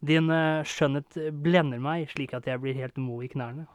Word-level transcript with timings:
Din 0.05 0.29
uh, 0.29 0.61
skjønnhet 0.67 1.09
blender 1.41 1.81
meg 1.81 2.05
slik 2.13 2.37
at 2.37 2.45
jeg 2.53 2.61
blir 2.61 2.77
helt 2.77 3.01
mo 3.01 3.17
i 3.25 3.33
knærne. 3.33 3.65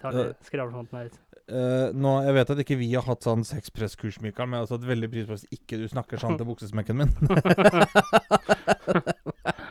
Tar 0.00 0.16
det 0.16 0.26
skravlefanten 0.46 0.98
her 0.98 1.10
ut. 1.10 1.18
Eh, 1.50 1.88
nå, 1.98 2.12
jeg 2.26 2.34
vet 2.36 2.50
at 2.54 2.60
ikke 2.62 2.76
vi 2.78 2.88
har 2.94 3.04
hatt 3.08 3.26
sånn 3.26 3.42
sexpresskurs, 3.46 4.20
Mikael, 4.22 4.46
men 4.48 4.60
jeg 4.60 4.66
har 4.66 4.70
satt 4.70 4.86
veldig 4.86 5.08
pris 5.10 5.26
på 5.26 5.34
hvis 5.34 5.48
ikke 5.56 5.80
du 5.80 5.86
snakker 5.90 6.20
sånn 6.22 6.38
til 6.38 6.46
buksesmekken 6.48 7.00
min. 7.02 7.10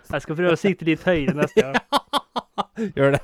Jeg 0.10 0.24
skal 0.24 0.38
prøve 0.40 0.56
å 0.56 0.60
sikte 0.60 0.88
litt 0.88 1.04
høyere 1.06 1.36
neste 1.38 1.62
gang. 1.62 1.76
Gjør 2.98 3.14
det. 3.16 3.22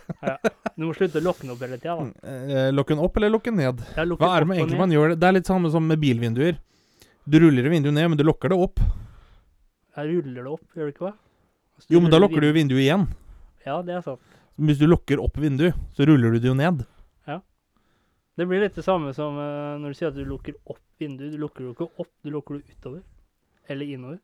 Du 0.76 0.86
må 0.86 0.94
slutte 0.96 1.18
å 1.18 1.26
lokke 1.26 1.46
den 1.46 1.54
opp 1.56 1.64
hele 1.66 1.80
tida. 1.82 1.96
Uh, 2.22 2.70
lokke 2.76 2.94
den 2.94 3.02
opp 3.04 3.18
eller 3.18 3.34
lokke 3.34 3.50
den 3.52 3.60
ned? 3.64 3.82
Ja, 3.96 4.06
Hva 4.06 4.32
er 4.36 4.46
det 4.46 4.50
med 4.52 4.60
egentlig 4.60 4.82
man 4.84 4.94
gjør 4.94 5.14
det? 5.14 5.20
Det 5.24 5.28
er 5.30 5.38
litt 5.40 5.50
samme 5.50 5.72
som 5.74 5.88
med 5.90 6.02
bilvinduer. 6.02 6.60
Du 7.26 7.40
ruller 7.42 7.70
vinduet 7.74 7.96
ned, 7.96 8.12
men 8.12 8.20
du 8.20 8.26
lokker 8.28 8.54
det 8.54 8.60
opp. 8.68 8.84
Jeg 9.96 10.12
ruller 10.12 10.42
det 10.44 10.52
opp, 10.52 10.66
gjør 10.76 10.92
du 10.92 10.94
ikke 10.94 11.08
det? 11.08 11.16
Altså, 11.76 11.88
Jo, 11.96 12.02
men 12.04 12.14
da 12.14 12.20
lokker 12.22 12.46
du 12.46 12.52
vinduet 12.56 12.84
igjen. 12.86 13.08
Ja, 13.66 13.80
det 13.82 13.96
er 13.98 14.04
sant. 14.06 14.36
Hvis 14.56 14.80
du 14.80 14.86
lokker 14.88 15.24
opp 15.24 15.40
vinduet, 15.42 15.76
så 15.98 16.06
ruller 16.08 16.36
du 16.36 16.44
det 16.44 16.52
jo 16.52 16.58
ned. 16.58 16.86
Det 18.36 18.48
blir 18.50 18.64
litt 18.66 18.76
det 18.76 18.84
samme 18.84 19.14
som 19.16 19.38
uh, 19.40 19.76
når 19.80 19.94
du 19.94 19.98
sier 19.98 20.12
at 20.12 20.18
du 20.18 20.26
lukker 20.28 20.58
opp 20.68 20.82
vinduet. 21.00 21.34
Du 21.34 21.40
lukker 21.40 21.68
jo 21.68 21.76
ikke 21.76 21.90
opp, 22.04 22.12
du 22.24 22.32
lukker 22.34 22.60
det 22.60 22.76
utover. 22.76 23.04
Eller 23.72 23.96
innover. 23.96 24.20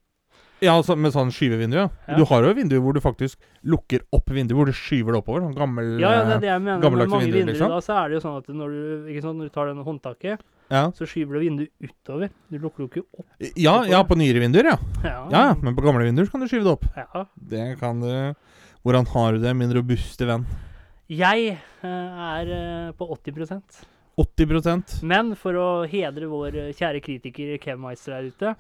Ja, 0.62 0.76
altså 0.78 0.94
med 0.94 1.10
sånn 1.16 1.32
skyvevindu, 1.34 1.74
ja. 1.80 1.88
Du 2.14 2.22
har 2.30 2.46
jo 2.46 2.52
vinduer 2.54 2.84
hvor 2.86 2.94
du 2.94 3.02
faktisk 3.02 3.40
lukker 3.66 4.04
opp 4.14 4.30
vinduet, 4.30 4.54
hvor 4.60 4.70
du 4.70 4.76
skyver 4.78 5.16
det 5.16 5.22
oppover. 5.24 5.42
Sånn 5.48 5.56
gammel 5.58 5.96
Ja, 5.98 6.12
ja, 6.20 6.26
det 6.28 6.36
er 6.36 6.44
det 6.44 6.50
jeg 6.52 6.64
mener. 6.68 6.84
Med 6.86 7.10
mange 7.10 7.32
vinduer, 7.32 7.50
liksom. 7.50 7.72
da, 7.74 7.80
så 7.82 7.96
er 7.98 8.12
det 8.12 8.20
jo 8.20 8.24
sånn 8.28 8.38
at 8.38 8.52
når 8.60 8.76
du, 8.76 9.08
sant, 9.24 9.40
når 9.40 9.50
du 9.50 9.54
tar 9.56 9.72
denne 9.72 9.86
håndtaket, 9.88 10.44
ja. 10.70 10.84
så 10.98 11.08
skyver 11.10 11.40
du 11.40 11.46
vinduet 11.48 11.90
utover. 11.90 12.30
Du 12.54 12.60
lukker 12.62 12.86
jo 12.86 12.90
ikke 12.92 13.04
opp. 13.08 13.28
ja, 13.58 13.76
ja, 13.90 14.04
på 14.06 14.18
nyere 14.22 14.44
vinduer, 14.44 14.70
ja. 14.76 14.78
Ja, 15.02 15.16
Ja, 15.34 15.46
men 15.58 15.78
på 15.78 15.86
gamle 15.88 16.06
vinduer 16.06 16.30
kan 16.30 16.46
du 16.46 16.50
skyve 16.52 16.68
det 16.68 16.76
opp. 16.76 16.86
ja. 17.00 17.26
Det 17.56 17.66
kan 17.82 18.04
du. 18.04 18.12
Hvordan 18.86 19.10
har 19.16 19.34
du 19.34 19.42
det, 19.42 19.56
min 19.58 19.74
robuste 19.74 20.30
venn? 20.30 20.46
Jeg 21.12 21.58
eh, 21.58 22.22
er 22.30 22.54
eh, 22.54 22.94
på 22.98 23.10
80 23.18 23.90
80 24.22 25.06
Men 25.08 25.34
for 25.40 25.58
å 25.58 25.68
hedre 25.90 26.28
vår 26.30 26.58
eh, 26.68 26.74
kjære 26.78 27.02
kritiker 27.04 27.56
Kevmeister 27.62 28.18
der 28.18 28.30
ute, 28.30 28.54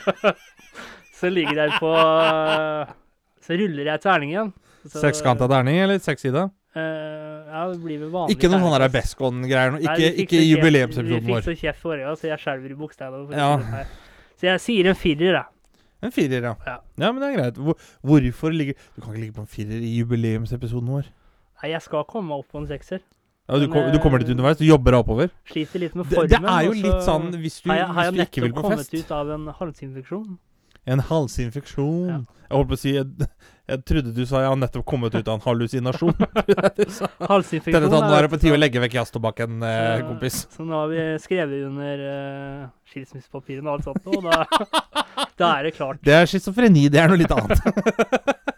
så 1.18 1.30
ligger 1.30 1.64
jeg 1.64 1.78
på 1.82 1.92
eh, 1.98 2.94
Så 3.44 3.58
ruller 3.60 3.92
jeg 3.92 4.02
terningen. 4.04 4.52
Sekskanta 4.90 5.48
terning 5.50 5.78
eller 5.82 6.00
sekssida? 6.02 6.48
Uh, 6.70 6.82
ja, 7.50 7.64
det 7.66 7.80
blir 7.82 7.98
vel 7.98 8.12
vanlig 8.12 8.36
Ikke 8.36 8.46
noen 8.46 8.62
sånne. 8.62 8.88
Bestcon-greier. 8.94 9.80
Ikke, 9.82 10.10
ikke 10.22 10.42
jubileumsepisoden 10.44 11.26
vår? 11.26 11.40
Vi 11.40 11.42
fikk 11.42 11.48
så 11.48 11.64
kjeft 11.66 11.82
forrige 11.82 12.06
gang, 12.06 12.18
så 12.20 12.28
jeg 12.30 12.42
skjelver 12.44 12.74
i 12.74 12.76
bokstavene. 12.78 13.40
Ja. 13.40 13.86
Så 14.38 14.48
jeg 14.52 14.62
sier 14.62 14.90
en 14.92 14.98
firer, 14.98 15.40
da. 15.40 15.46
En 16.00 16.14
firer, 16.14 16.46
ja. 16.46 16.54
Ja. 16.64 16.76
ja. 16.78 17.10
men 17.10 17.18
det 17.20 17.28
er 17.28 17.34
greit. 17.36 17.58
Hvor, 17.60 17.74
hvorfor 18.06 18.54
ligger 18.54 18.78
Du 18.94 19.02
kan 19.02 19.10
ikke 19.10 19.24
ligge 19.24 19.36
på 19.36 19.44
en 19.44 19.50
firer 19.50 19.82
i 19.82 19.90
jubileumsepisoden 19.98 20.94
vår. 20.94 21.10
Nei, 21.60 21.72
jeg 21.74 21.82
skal 21.84 22.06
komme 22.08 22.30
meg 22.30 22.44
opp 22.44 22.54
på 22.54 22.62
en 22.62 22.70
sekser. 22.70 23.02
Ja, 23.48 23.58
du, 23.58 23.66
kom, 23.72 23.88
du 23.90 23.98
kommer 24.02 24.22
dit 24.22 24.28
eh, 24.28 24.34
underveis. 24.36 24.58
Du 24.60 24.66
jobber 24.66 24.94
deg 24.94 25.00
oppover. 25.04 25.30
Sliter 25.50 25.82
litt 25.82 25.94
med 25.98 26.06
Det, 26.06 26.16
formen. 26.20 26.30
det 26.30 26.52
er 26.52 26.66
jo 26.68 26.74
litt 26.76 27.06
sånn 27.06 27.30
hvis 27.40 27.56
du, 27.62 27.70
har 27.72 27.80
jeg, 27.80 27.88
har 27.96 28.04
jeg 28.06 28.12
hvis 28.14 28.20
du 28.20 28.26
ikke 28.28 28.44
vil 28.44 28.52
nettopp 28.52 28.68
kommet 28.68 28.94
ut 28.94 29.14
av 29.16 29.32
en 29.36 29.48
halsinfeksjon. 29.60 30.28
En 30.90 31.02
halsinfeksjon. 31.10 32.04
Ja. 32.08 32.18
Jeg 32.50 32.56
holdt 32.56 32.70
på 32.70 32.76
å 32.76 32.80
si 32.80 32.92
jeg, 32.94 33.26
jeg 33.70 33.82
trodde 33.86 34.12
du 34.16 34.22
sa 34.26 34.40
jeg 34.42 34.50
har 34.50 34.58
nettopp 34.58 34.86
kommet 34.88 35.14
ut 35.14 35.28
av 35.28 35.36
en 35.36 35.44
hallusinasjon. 35.44 36.14
Halsinfeksjon 37.30 37.76
Denne 37.76 37.90
tatt, 37.92 38.06
nå 38.08 38.16
er 38.16 38.26
det 38.26 38.30
på 38.32 38.40
tide 38.42 38.56
å 38.56 38.60
legge 38.60 38.82
vekk 38.82 38.96
jazztobakken, 38.98 39.60
eh, 39.66 40.00
kompis. 40.08 40.40
Så 40.54 40.66
nå 40.66 40.74
har 40.80 40.90
vi 40.90 41.04
skrevet 41.22 41.66
under 41.68 42.02
eh, 42.10 42.64
skilsmissepapirene 42.90 43.70
og 43.70 43.76
alt 43.76 43.90
sånt, 43.90 44.08
og 44.10 44.26
da, 44.26 44.40
da 45.42 45.52
er 45.60 45.68
det 45.68 45.74
klart. 45.78 46.02
Det 46.06 46.16
er 46.16 46.30
schizofreni. 46.30 46.88
Det 46.90 47.02
er 47.02 47.12
noe 47.12 47.20
litt 47.22 47.34
annet. 47.34 47.62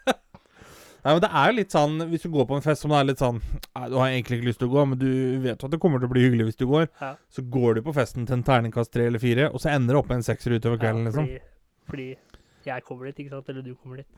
Nei, 1.03 1.13
men 1.13 1.23
det 1.25 1.31
er 1.35 1.49
jo 1.51 1.55
litt 1.57 1.75
sånn 1.75 1.97
Hvis 2.13 2.23
du 2.23 2.29
går 2.31 2.45
på 2.47 2.55
en 2.55 2.63
fest 2.63 2.85
som 2.85 2.93
det 2.95 2.99
er 3.01 3.07
litt 3.09 3.23
sånn 3.23 3.41
nei, 3.43 3.87
Du 3.91 3.97
har 3.99 4.13
egentlig 4.13 4.37
ikke 4.39 4.49
lyst 4.53 4.61
til 4.63 4.69
å 4.71 4.75
gå, 4.77 4.85
men 4.93 5.01
du 5.01 5.09
vet 5.43 5.59
jo 5.59 5.67
at 5.67 5.75
det 5.75 5.81
kommer 5.83 5.99
til 6.03 6.07
å 6.07 6.13
bli 6.13 6.23
hyggelig 6.29 6.47
hvis 6.51 6.61
du 6.61 6.67
går. 6.71 6.87
Ja. 7.01 7.15
Så 7.33 7.43
går 7.51 7.79
du 7.79 7.85
på 7.89 7.95
festen 7.97 8.29
til 8.29 8.39
en 8.39 8.45
terningkast 8.47 8.93
tre 8.95 9.09
eller 9.11 9.23
fire, 9.23 9.49
og 9.51 9.63
så 9.63 9.73
ender 9.75 9.97
det 9.97 10.03
opp 10.03 10.13
med 10.13 10.21
en 10.21 10.29
sekser 10.29 10.55
utover 10.55 10.79
kvelden, 10.79 11.03
Ja, 11.03 11.11
liksom. 11.11 11.31
fordi, 11.91 12.11
fordi 12.63 12.75
jeg 12.77 12.87
kommer 12.87 13.11
dit, 13.11 13.25
ikke 13.25 13.35
sant? 13.35 13.51
Eller 13.51 13.67
du 13.67 13.75
kommer 13.75 14.03
dit. 14.05 14.11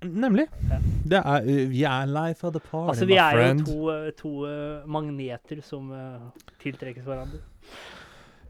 Nemlig. 0.00 0.46
Ja. 0.70 0.78
Det 1.12 1.18
er 1.20 1.48
uh, 1.48 1.64
Vi 1.68 1.82
er 1.84 2.06
life 2.08 2.46
of 2.46 2.54
the 2.54 2.60
party, 2.60 2.88
Altså, 2.94 3.08
vi 3.10 3.18
er 3.20 3.40
jo 3.40 3.64
to, 3.64 3.80
eh, 3.92 4.12
to 4.16 4.34
eh, 4.48 4.86
magneter 4.88 5.60
som 5.66 5.90
uh, 5.92 6.30
tiltrekkes 6.62 7.04
hverandre. 7.04 7.42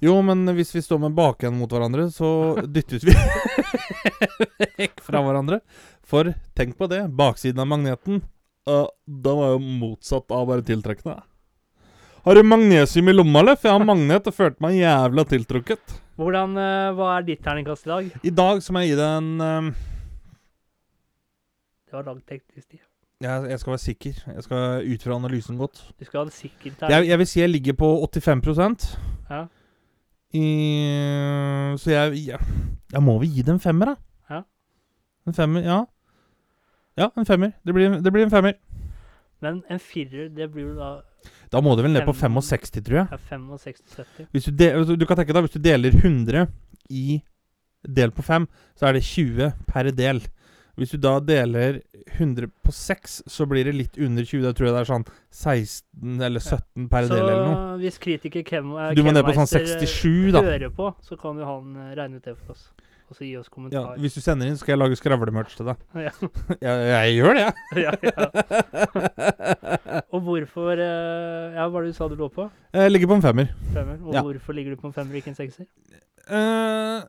Jo, 0.00 0.14
men 0.24 0.46
hvis 0.56 0.70
vi 0.72 0.80
står 0.80 1.00
med 1.02 1.16
bakenden 1.16 1.58
mot 1.60 1.72
hverandre, 1.72 2.06
så 2.14 2.30
dyttes 2.74 3.04
vi 3.04 3.16
vekk 4.78 5.02
fra 5.04 5.24
hverandre. 5.26 5.60
For 6.10 6.32
tenk 6.58 6.74
på 6.78 6.88
det, 6.90 7.04
baksiden 7.14 7.62
av 7.62 7.68
magneten, 7.70 8.22
uh, 8.68 8.86
den 9.06 9.36
var 9.38 9.52
jo 9.54 9.60
motsatt 9.62 10.32
av 10.34 10.42
å 10.42 10.48
være 10.50 10.66
tiltrekkende. 10.66 11.20
Har 12.26 12.36
du 12.36 12.42
magnesium 12.44 13.08
i 13.08 13.14
lomma, 13.14 13.40
eller? 13.40 13.56
For 13.56 13.70
jeg 13.70 13.78
har 13.78 13.86
magnet 13.88 14.26
og 14.28 14.34
følte 14.36 14.60
meg 14.60 14.74
jævla 14.80 15.24
tiltrukket. 15.30 15.94
Hvordan, 16.20 16.58
uh, 16.58 16.90
Hva 16.98 17.12
er 17.16 17.24
ditt 17.30 17.40
terningkast 17.46 17.86
i 17.86 17.92
dag? 17.94 18.10
I 18.28 18.32
dag 18.42 18.60
så 18.60 18.74
må 18.76 18.82
jeg 18.82 18.92
gi 18.92 18.98
det 18.98 19.06
en 19.20 19.30
um, 19.40 19.70
Det 21.86 21.96
var 21.96 22.04
dag 22.10 22.18
teknisk 22.28 22.66
tid. 22.74 22.82
jeg, 23.24 23.46
jeg 23.52 23.62
skal 23.62 23.72
være 23.72 23.84
sikker. 23.84 24.18
Jeg 24.34 24.44
skal 24.44 24.90
ut 24.90 25.06
fra 25.06 25.16
analysen 25.16 25.56
godt. 25.62 25.80
Du 25.96 26.04
skal 26.04 26.20
ha 26.20 26.24
det 26.28 26.34
sikkert 26.36 26.84
Jeg, 26.92 27.06
jeg 27.08 27.18
vil 27.22 27.30
si 27.30 27.40
jeg 27.40 27.50
ligger 27.54 27.78
på 27.80 27.88
85% 28.10 28.90
Ja. 29.30 29.40
i, 30.34 30.44
Så 31.80 31.90
jeg, 31.94 32.20
jeg 32.26 32.38
Jeg 32.92 33.02
må 33.02 33.16
vel 33.22 33.32
gi 33.32 33.42
det 33.46 33.54
en 33.56 33.62
femmer, 33.62 33.94
da. 33.94 33.96
Ja. 34.34 34.42
En 35.26 35.34
femmer, 35.34 35.64
ja. 35.64 35.80
Ja, 37.00 37.10
en 37.16 37.28
femmer. 37.28 37.54
Det 37.64 37.74
blir, 37.76 37.96
det 38.04 38.12
blir 38.12 38.26
en 38.26 38.32
femmer. 38.32 38.58
Men 39.40 39.62
en 39.72 39.80
firer, 39.80 40.28
det 40.36 40.50
blir 40.52 40.70
jo 40.70 40.74
da 40.76 40.90
Da 41.52 41.60
må 41.64 41.72
det 41.76 41.86
vel 41.86 41.94
ned 41.96 42.04
på 42.06 42.14
Fem- 42.16 42.36
65, 42.36 42.82
tror 42.86 42.98
jeg. 43.00 43.06
ja, 43.10 43.18
65-70. 43.30 44.26
Hvis 44.34 44.48
du, 44.48 44.52
del, 44.60 44.84
du 45.00 45.06
kan 45.08 45.18
tenke 45.18 45.34
deg, 45.36 45.46
hvis 45.46 45.56
du 45.56 45.62
deler 45.64 45.96
100 45.96 46.44
i 46.90 47.22
del 47.88 48.12
på 48.12 48.22
5, 48.22 48.46
så 48.76 48.88
er 48.90 48.98
det 48.98 49.02
20 49.08 49.50
per 49.68 49.90
del. 49.96 50.20
Hvis 50.80 50.92
du 50.94 51.00
da 51.02 51.18
deler 51.20 51.80
100 52.16 52.46
på 52.64 52.72
6, 52.72 53.16
så 53.28 53.46
blir 53.48 53.66
det 53.68 53.74
litt 53.76 53.98
under 54.00 54.24
20. 54.24 54.44
Da 54.46 54.52
tror 54.56 54.68
jeg 54.68 54.76
det 54.76 54.80
er 54.80 54.88
sånn 54.88 55.04
16 55.28 56.22
eller 56.24 56.40
17 56.40 56.86
per 56.92 57.08
Så 57.08 57.12
del 57.16 57.24
eller 57.24 57.42
noe. 57.48 57.56
Så 57.56 57.80
hvis 57.82 57.98
kritiker 58.00 58.44
Kem, 58.48 58.70
eh, 58.76 58.94
Du 58.96 59.02
sånn 59.02 59.16
eh, 59.16 59.56
67, 59.56 60.30
da. 60.32 60.40
hører 60.46 60.72
på, 60.72 60.92
så 61.04 61.18
kan 61.20 61.36
jo 61.40 61.48
han 61.48 61.74
eh, 61.76 61.90
regne 61.98 62.20
ut 62.20 62.24
det 62.24 62.36
for 62.38 62.54
oss. 62.54 62.70
Og 63.10 63.16
så 63.18 63.24
gi 63.26 63.32
oss 63.40 63.48
Ja, 63.74 63.80
hvis 63.98 64.14
du 64.14 64.20
sender 64.22 64.46
inn, 64.46 64.56
skal 64.58 64.76
jeg 64.76 64.78
lage 64.84 64.94
skravlemerch 64.98 65.56
til 65.58 65.66
deg. 65.66 65.80
Ja. 66.06 66.12
jeg, 66.66 66.76
jeg 66.92 67.16
gjør 67.18 67.34
det, 67.34 67.42
jeg. 67.42 67.54
ja, 67.84 67.92
ja. 68.06 68.12
Og 70.14 70.22
hvorfor 70.28 70.78
uh, 70.78 71.50
ja, 71.56 71.64
hva 71.64 71.72
var 71.74 71.82
det 71.82 71.90
du 71.90 71.96
sa 71.98 72.06
du 72.10 72.14
lå 72.20 72.28
på? 72.30 72.46
Jeg 72.76 72.92
ligger 72.94 73.10
på 73.10 73.18
en 73.18 73.24
femmer. 73.24 73.50
Femmer. 73.74 73.98
Og 74.06 74.14
Ja. 74.14 74.22
hvorfor 74.22 74.54
ligger 74.54 74.76
du 74.76 74.80
på 74.80 74.86
en 74.90 74.94
femmer, 74.94 75.18
ikke 75.18 75.32
en 75.34 75.38
sekser? 75.40 75.66
Uh, 76.30 77.02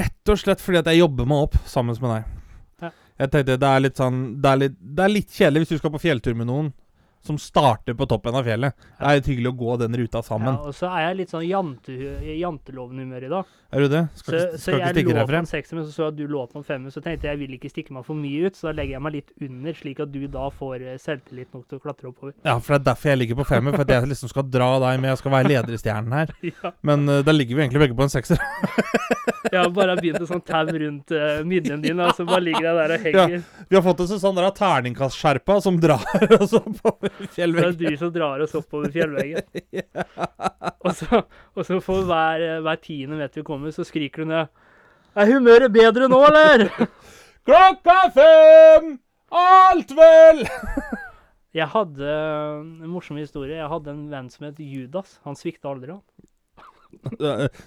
rett 0.00 0.32
og 0.34 0.40
slett 0.42 0.62
fordi 0.64 0.82
at 0.82 0.90
jeg 0.90 1.04
jobber 1.04 1.28
meg 1.30 1.46
opp 1.46 1.54
sammen 1.70 1.94
med 2.02 2.10
deg. 2.16 2.22
Ja. 2.82 2.90
Jeg 3.22 3.30
tenkte 3.36 3.60
det 3.62 3.70
er 3.70 3.82
litt 3.84 4.00
sånn 4.00 4.16
Det 4.42 4.50
er 4.50 4.58
litt, 4.58 4.74
det 4.82 5.04
er 5.04 5.12
litt 5.12 5.30
kjedelig 5.30 5.60
hvis 5.62 5.76
du 5.76 5.78
skal 5.78 5.92
på 5.94 6.02
fjelltur 6.02 6.34
med 6.34 6.50
noen 6.50 6.72
som 7.26 7.38
starter 7.40 7.96
på 7.98 8.06
toppen 8.08 8.36
av 8.36 8.46
fjellet. 8.46 8.74
Det 8.98 9.04
er 9.10 9.20
litt 9.20 9.30
hyggelig 9.32 9.52
å 9.52 9.58
gå 9.58 9.76
den 9.84 9.96
ruta 10.00 10.22
sammen. 10.24 10.54
Ja, 10.54 10.70
og 10.70 10.76
så 10.76 10.90
er 10.92 11.08
jeg 11.08 11.20
litt 11.22 11.34
sånn 11.34 11.46
jante, 11.48 11.96
janteloven-humør 12.38 13.28
i 13.28 13.32
dag. 13.32 13.54
Er 13.74 13.84
du 13.84 13.88
det? 13.88 14.02
Skal, 14.14 14.34
Så, 14.34 14.42
ikke- 14.44 14.58
så 14.58 14.70
frem? 14.70 14.94
Så 14.94 14.94
jeg 14.94 15.04
lå 15.04 15.26
på 15.26 15.38
en 15.38 15.46
sekser, 15.50 15.74
men 15.74 15.84
så 15.84 15.92
så 15.94 16.02
jeg 16.04 16.12
at 16.12 16.16
du 16.16 16.26
lå 16.28 16.46
på 16.50 16.60
en 16.60 16.64
femmer, 16.64 16.90
så 16.94 17.02
tenkte 17.02 17.26
jeg 17.26 17.34
jeg 17.34 17.40
vil 17.42 17.56
ikke 17.58 17.70
stikke 17.72 17.94
meg 17.96 18.04
for 18.06 18.14
mye 18.14 18.46
ut, 18.46 18.54
så 18.58 18.68
da 18.68 18.74
legger 18.78 18.96
jeg 18.96 19.02
meg 19.02 19.16
litt 19.16 19.32
under, 19.40 19.72
slik 19.74 20.00
at 20.04 20.12
du 20.14 20.20
da 20.30 20.48
får 20.54 20.84
eh, 20.84 20.98
selvtillit 21.00 21.50
nok 21.54 21.66
til 21.68 21.80
å 21.80 21.82
klatre 21.82 22.10
oppover. 22.10 22.34
Ja, 22.44 22.58
for 22.58 22.74
det 22.74 22.80
er 22.82 22.86
derfor 22.92 23.10
jeg 23.10 23.18
ligger 23.22 23.40
på 23.40 23.48
femmer. 23.48 23.74
For 23.74 23.86
at 23.86 23.94
jeg 23.96 24.10
liksom 24.12 24.30
skal 24.30 24.46
dra 24.48 24.70
deg 24.84 25.00
med. 25.00 25.10
Jeg 25.14 25.22
skal 25.22 25.34
være 25.34 25.50
leder 25.50 25.74
i 25.74 25.80
stjernen 25.80 26.12
her. 26.14 26.34
ja. 26.52 26.74
Men 26.82 27.08
uh, 27.10 27.22
da 27.26 27.34
ligger 27.34 27.58
vi 27.58 27.66
egentlig 27.66 27.86
begge 27.86 27.98
på 27.98 28.06
en 28.06 28.14
sekser. 28.14 28.38
Jeg 29.44 29.60
har 29.60 29.70
bare 29.76 29.94
begynt 29.98 30.22
å 30.24 30.26
sånn 30.26 30.40
tau 30.42 30.64
rundt 30.66 31.12
uh, 31.14 31.42
midjen 31.46 31.82
din, 31.84 32.00
og 32.00 32.14
så 32.16 32.24
bare 32.26 32.42
ligger 32.42 32.64
jeg 32.64 32.76
der 32.78 32.94
og 32.94 33.04
henger. 33.04 33.42
Vi 33.68 33.76
har 33.76 33.84
fått 33.84 34.00
en 34.02 34.08
sånn 34.18 34.38
der 34.38 34.48
terningkastskjerpa 34.56 35.58
som 35.62 35.76
drar 35.82 36.02
oss 36.40 36.56
oppover 36.58 37.12
det 37.36 37.44
er 37.44 37.76
du 37.78 37.96
som 38.00 38.10
drar 38.14 38.42
oss 38.44 38.54
oppover 38.58 38.90
fjellveggen. 38.94 39.42
Og 40.84 40.92
så, 40.92 41.22
og 41.56 41.64
så 41.64 41.78
for 41.80 42.04
hver, 42.04 42.42
hver 42.60 42.76
tiende 42.82 43.16
meter 43.16 43.40
vi 43.40 43.44
kommer, 43.46 43.72
så 43.72 43.86
skriker 43.88 44.20
du 44.24 44.28
ned 44.28 44.50
Er 45.16 45.30
humøret 45.30 45.72
bedre 45.72 46.10
nå, 46.12 46.18
eller? 46.28 46.66
Klokka 47.48 47.94
fem! 48.12 48.90
Alt 49.32 49.94
vel! 49.96 50.42
Jeg 51.56 51.70
hadde 51.72 52.10
en 52.10 52.90
morsom 52.90 53.16
historie. 53.16 53.56
Jeg 53.56 53.70
hadde 53.70 53.94
en 53.94 54.02
venn 54.12 54.28
som 54.32 54.44
het 54.48 54.60
Judas. 54.60 55.16
Han 55.24 55.38
svikta 55.38 55.70
aldri, 55.72 55.94
han. 55.94 56.02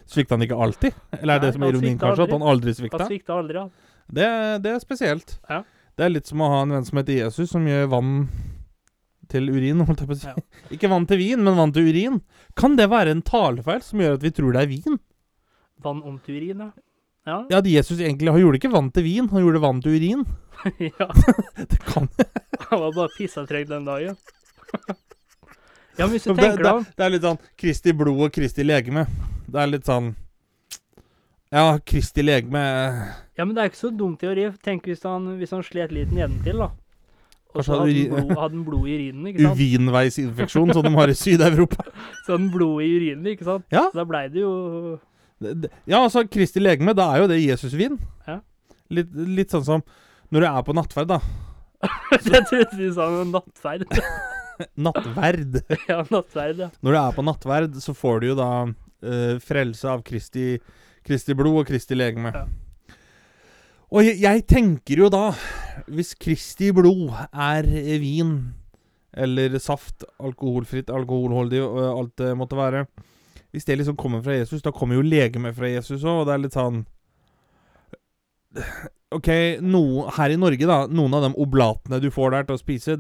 Svikta 0.08 0.36
han 0.38 0.46
ikke 0.46 0.60
alltid? 0.68 0.96
Eller 1.18 1.38
er 1.38 1.44
det 1.46 1.50
Nei, 1.50 1.56
som 1.56 1.64
er 1.64 1.72
han 1.72 1.76
ironien, 1.76 1.98
kanskje? 1.98 2.08
kanskje? 2.12 2.28
At 2.28 2.36
han 2.38 2.48
aldri 2.52 2.74
Han 2.74 2.80
svikta? 2.82 3.08
svikta 3.10 3.40
aldri, 3.42 3.64
han. 3.64 3.72
Det, 4.08 4.28
det 4.64 4.76
er 4.76 4.84
spesielt. 4.84 5.38
Ja. 5.50 5.64
Det 5.98 6.06
er 6.06 6.14
litt 6.14 6.30
som 6.30 6.44
å 6.46 6.52
ha 6.54 6.62
en 6.68 6.76
venn 6.78 6.86
som 6.88 7.00
heter 7.02 7.18
Jesus, 7.24 7.50
som 7.56 7.66
gjør 7.68 7.90
vann 7.96 8.14
til 9.32 9.50
urin, 9.52 9.84
holdt 9.88 10.04
jeg 10.04 10.10
på 10.10 10.16
å 10.16 10.20
si. 10.22 10.32
Ja. 10.32 10.44
Ikke 10.76 10.90
vann 10.92 11.06
til 11.10 11.22
vin, 11.22 11.44
men 11.44 11.60
vann 11.60 11.74
til 11.76 11.88
urin. 11.90 12.20
Kan 12.60 12.76
det 12.80 12.90
være 12.92 13.14
en 13.16 13.24
talefeil 13.26 13.84
som 13.86 14.04
gjør 14.04 14.18
at 14.18 14.26
vi 14.26 14.34
tror 14.36 14.56
det 14.56 14.64
er 14.64 14.72
vin? 14.72 15.00
Vann 15.84 16.04
om 16.08 16.20
til 16.26 16.40
urin, 16.40 16.68
ja. 16.68 16.72
Ja. 17.28 17.42
Ja, 17.52 17.58
at 17.60 17.68
Jesus 17.68 18.00
egentlig 18.00 18.32
Han 18.32 18.40
gjorde 18.40 18.56
ikke 18.62 18.72
vann 18.72 18.88
til 18.96 19.04
vin, 19.04 19.26
han 19.28 19.44
gjorde 19.44 19.60
vann 19.60 19.82
til 19.84 19.98
urin. 19.98 20.22
ja. 21.00 21.08
Det 21.72 21.80
kan 21.84 22.08
Han 22.70 22.80
var 22.86 22.94
bare 22.96 23.12
pissetreg 23.18 23.68
den 23.68 23.84
dagen. 23.86 24.16
ja, 25.98 26.06
men 26.06 26.14
hvis 26.14 26.24
du 26.24 26.32
det, 26.32 26.40
tenker 26.40 26.64
deg 26.64 26.72
om 26.72 26.88
det 26.88 27.04
er 27.04 27.14
litt 27.14 27.28
sånn 27.28 27.42
Kristi 27.60 27.94
blod 28.00 28.24
og 28.30 28.32
Kristi 28.36 28.64
legeme. 28.64 29.04
Det 29.48 29.60
er 29.60 29.70
litt 29.74 29.88
sånn 29.88 30.14
Ja, 31.52 31.78
Kristi 31.84 32.24
legeme 32.24 32.64
Ja, 33.36 33.44
men 33.44 33.54
det 33.56 33.64
er 33.64 33.72
ikke 33.74 33.84
så 33.84 33.92
dum 33.92 34.16
teori. 34.20 34.48
Tenk 34.64 34.88
hvis 34.88 35.04
han, 35.08 35.28
hvis 35.42 35.52
han 35.56 35.68
slet 35.68 35.92
litt 35.96 36.16
nedentil, 36.16 36.64
da. 36.64 36.72
Og 37.57 37.65
så 37.65 37.80
hadde 37.80 37.94
den 37.94 38.13
blod, 38.13 38.33
hadde 38.42 38.63
blod 38.68 38.88
i 38.88 38.95
urinen, 38.95 39.27
ikke 39.31 39.44
sant? 39.44 39.62
urinveisinfeksjon, 39.62 40.74
som 40.77 40.88
de 40.88 40.94
har 40.95 41.13
i 41.13 41.18
Syd-Europa. 41.24 41.86
Så 42.24 42.33
hadde 42.33 42.42
den 42.44 42.51
blod 42.54 42.83
i 42.86 42.89
urinen, 42.95 43.30
ikke 43.33 43.48
sant? 43.48 43.68
Ja. 43.74 43.88
Så 43.92 44.01
da 44.01 44.07
blei 44.09 44.27
det 44.33 44.44
jo 44.44 44.54
Ja, 45.42 46.01
altså, 46.01 46.25
Kristi 46.30 46.62
legeme, 46.62 46.95
da 46.98 47.12
er 47.13 47.25
jo 47.25 47.31
det 47.31 47.42
Jesusvin. 47.44 48.00
Ja. 48.27 48.39
Litt, 48.94 49.12
litt 49.13 49.54
sånn 49.54 49.65
som 49.68 49.86
når 50.33 50.44
du 50.44 50.48
er 50.50 50.63
på 50.68 50.75
nattferd, 50.75 51.12
da. 51.13 51.19
Jeg 52.12 52.44
trodde 52.50 52.75
du 52.75 52.88
sa 52.95 53.07
noe 53.13 53.27
nattferd. 53.30 53.86
Nattverd. 54.75 55.59
ja, 55.92 56.01
nattverd, 56.12 56.63
ja. 56.65 56.69
Når 56.83 56.95
du 56.95 57.00
er 57.00 57.15
på 57.15 57.25
nattverd, 57.25 57.77
så 57.83 57.94
får 57.95 58.24
du 58.24 58.31
jo 58.31 58.38
da 58.39 58.50
uh, 58.68 59.36
frelse 59.44 59.88
av 59.92 60.04
Kristi, 60.07 60.57
Kristi 61.07 61.36
blod 61.38 61.62
og 61.62 61.69
Kristi 61.69 61.95
legeme. 61.95 62.33
Ja. 62.36 62.48
Og 63.88 64.04
jeg, 64.04 64.18
jeg 64.19 64.44
tenker 64.50 65.04
jo 65.06 65.10
da, 65.12 65.30
hvis 65.88 66.13
Kristi 66.19 66.74
blod 66.75 67.13
er 67.31 67.68
vin 68.01 68.34
eller 69.18 69.56
saft, 69.63 70.04
alkoholfritt, 70.19 70.92
alkoholholdig 70.94 71.62
og 71.63 71.80
alt 71.88 72.18
det 72.22 72.34
måtte 72.38 72.57
være 72.60 72.84
Hvis 73.56 73.66
det 73.66 73.80
liksom 73.80 73.95
kommer 73.98 74.22
fra 74.22 74.36
Jesus, 74.36 74.62
da 74.62 74.74
kommer 74.75 75.00
jo 75.00 75.06
legemet 75.06 75.56
fra 75.56 75.72
Jesus 75.72 76.04
òg, 76.04 76.22
og 76.22 76.28
det 76.28 76.36
er 76.36 76.44
litt 76.44 76.57
sånn 76.57 76.84
OK, 79.16 79.30
no, 79.63 79.81
her 80.18 80.33
i 80.33 80.40
Norge, 80.40 80.68
da, 80.68 80.81
noen 80.92 81.13
av 81.16 81.24
de 81.24 81.31
oblatene 81.40 82.01
du 82.04 82.10
får 82.12 82.33
der 82.33 82.48
til 82.48 82.57
å 82.57 82.60
spise, 82.60 82.98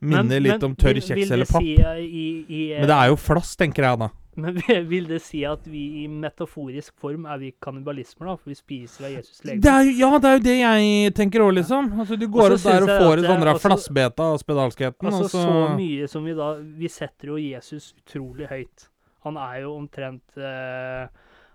minner 0.00 0.40
litt 0.40 0.64
om 0.64 0.72
tørr 0.78 1.02
kjeks 1.04 1.34
eller 1.34 1.48
papp. 1.50 1.66
Si, 1.66 1.74
uh, 1.76 1.98
i, 2.00 2.24
i, 2.48 2.60
eh, 2.72 2.80
Men 2.80 2.88
det 2.88 2.96
er 2.96 3.10
jo 3.12 3.18
flass, 3.20 3.52
tenker 3.60 3.84
jeg 3.84 4.00
da. 4.00 4.08
Men 4.36 4.54
vil- 4.88 5.08
det 5.08 5.20
si 5.22 5.40
at 5.44 5.64
vi 5.66 6.04
i 6.04 6.08
metaforisk 6.08 6.92
form 7.00 7.26
er 7.26 7.38
vi 7.38 7.48
kannibalismer, 7.62 8.26
da? 8.30 8.36
For 8.36 8.50
vi 8.52 8.54
spiser 8.54 9.06
av 9.08 9.10
Jesus 9.16 9.40
legeme? 9.44 9.82
Ja, 9.98 10.10
det 10.18 10.28
er 10.30 10.36
jo 10.38 10.44
det 10.44 10.54
jeg 10.60 11.14
tenker 11.18 11.40
òg, 11.44 11.54
liksom. 11.58 11.90
Altså, 11.98 12.18
du 12.18 12.28
går 12.28 12.54
opp 12.54 12.62
der 12.62 12.86
og 12.86 12.92
får 12.94 13.18
et 13.18 13.26
sånn 13.26 13.42
altså- 13.48 13.64
flassbeta 13.68 14.28
av 14.34 14.38
spedalskheten, 14.38 15.10
Altså, 15.10 15.24
og 15.24 15.30
så 15.34 15.42
så 15.42 15.76
mye 15.76 16.08
som 16.08 16.24
vi 16.24 16.34
da 16.38 16.54
Vi 16.60 16.88
setter 16.88 17.26
jo 17.34 17.36
Jesus 17.36 17.92
utrolig 18.04 18.48
høyt. 18.48 18.88
Han 19.24 19.36
er 19.36 19.60
jo 19.62 19.74
omtrent 19.76 20.38
eh, 20.38 21.08